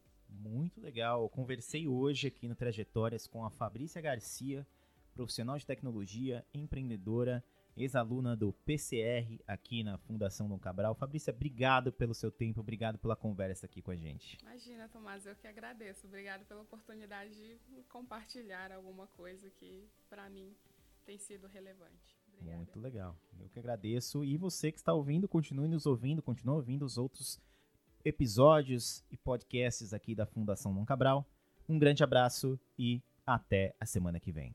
Muito 0.40 0.80
legal. 0.80 1.22
Eu 1.22 1.28
conversei 1.28 1.86
hoje 1.86 2.26
aqui 2.26 2.48
no 2.48 2.54
Trajetórias 2.54 3.26
com 3.26 3.44
a 3.44 3.50
Fabrícia 3.50 4.00
Garcia, 4.00 4.66
profissional 5.14 5.58
de 5.58 5.66
tecnologia, 5.66 6.44
empreendedora 6.54 7.44
ex-aluna 7.76 8.36
do 8.36 8.52
PCR 8.52 9.40
aqui 9.46 9.82
na 9.82 9.96
Fundação 9.98 10.48
Dom 10.48 10.58
Cabral. 10.58 10.94
Fabrícia, 10.94 11.32
obrigado 11.32 11.92
pelo 11.92 12.14
seu 12.14 12.30
tempo, 12.30 12.60
obrigado 12.60 12.98
pela 12.98 13.16
conversa 13.16 13.66
aqui 13.66 13.80
com 13.80 13.90
a 13.90 13.96
gente. 13.96 14.38
Imagina, 14.42 14.88
Tomás, 14.88 15.26
eu 15.26 15.34
que 15.34 15.46
agradeço. 15.46 16.06
Obrigado 16.06 16.44
pela 16.44 16.62
oportunidade 16.62 17.34
de 17.34 17.82
compartilhar 17.88 18.72
alguma 18.72 19.06
coisa 19.08 19.48
que, 19.50 19.88
para 20.08 20.28
mim, 20.28 20.54
tem 21.04 21.18
sido 21.18 21.46
relevante. 21.46 22.18
Obrigada. 22.28 22.56
Muito 22.56 22.80
legal. 22.80 23.16
Eu 23.40 23.48
que 23.48 23.58
agradeço. 23.58 24.24
E 24.24 24.36
você 24.36 24.70
que 24.70 24.78
está 24.78 24.92
ouvindo, 24.92 25.28
continue 25.28 25.68
nos 25.68 25.86
ouvindo, 25.86 26.22
continue 26.22 26.56
ouvindo 26.56 26.84
os 26.84 26.98
outros 26.98 27.40
episódios 28.04 29.04
e 29.10 29.16
podcasts 29.16 29.92
aqui 29.92 30.14
da 30.14 30.26
Fundação 30.26 30.74
Dom 30.74 30.84
Cabral. 30.84 31.26
Um 31.68 31.78
grande 31.78 32.02
abraço 32.02 32.58
e 32.78 33.02
até 33.26 33.74
a 33.78 33.86
semana 33.86 34.18
que 34.18 34.32
vem. 34.32 34.54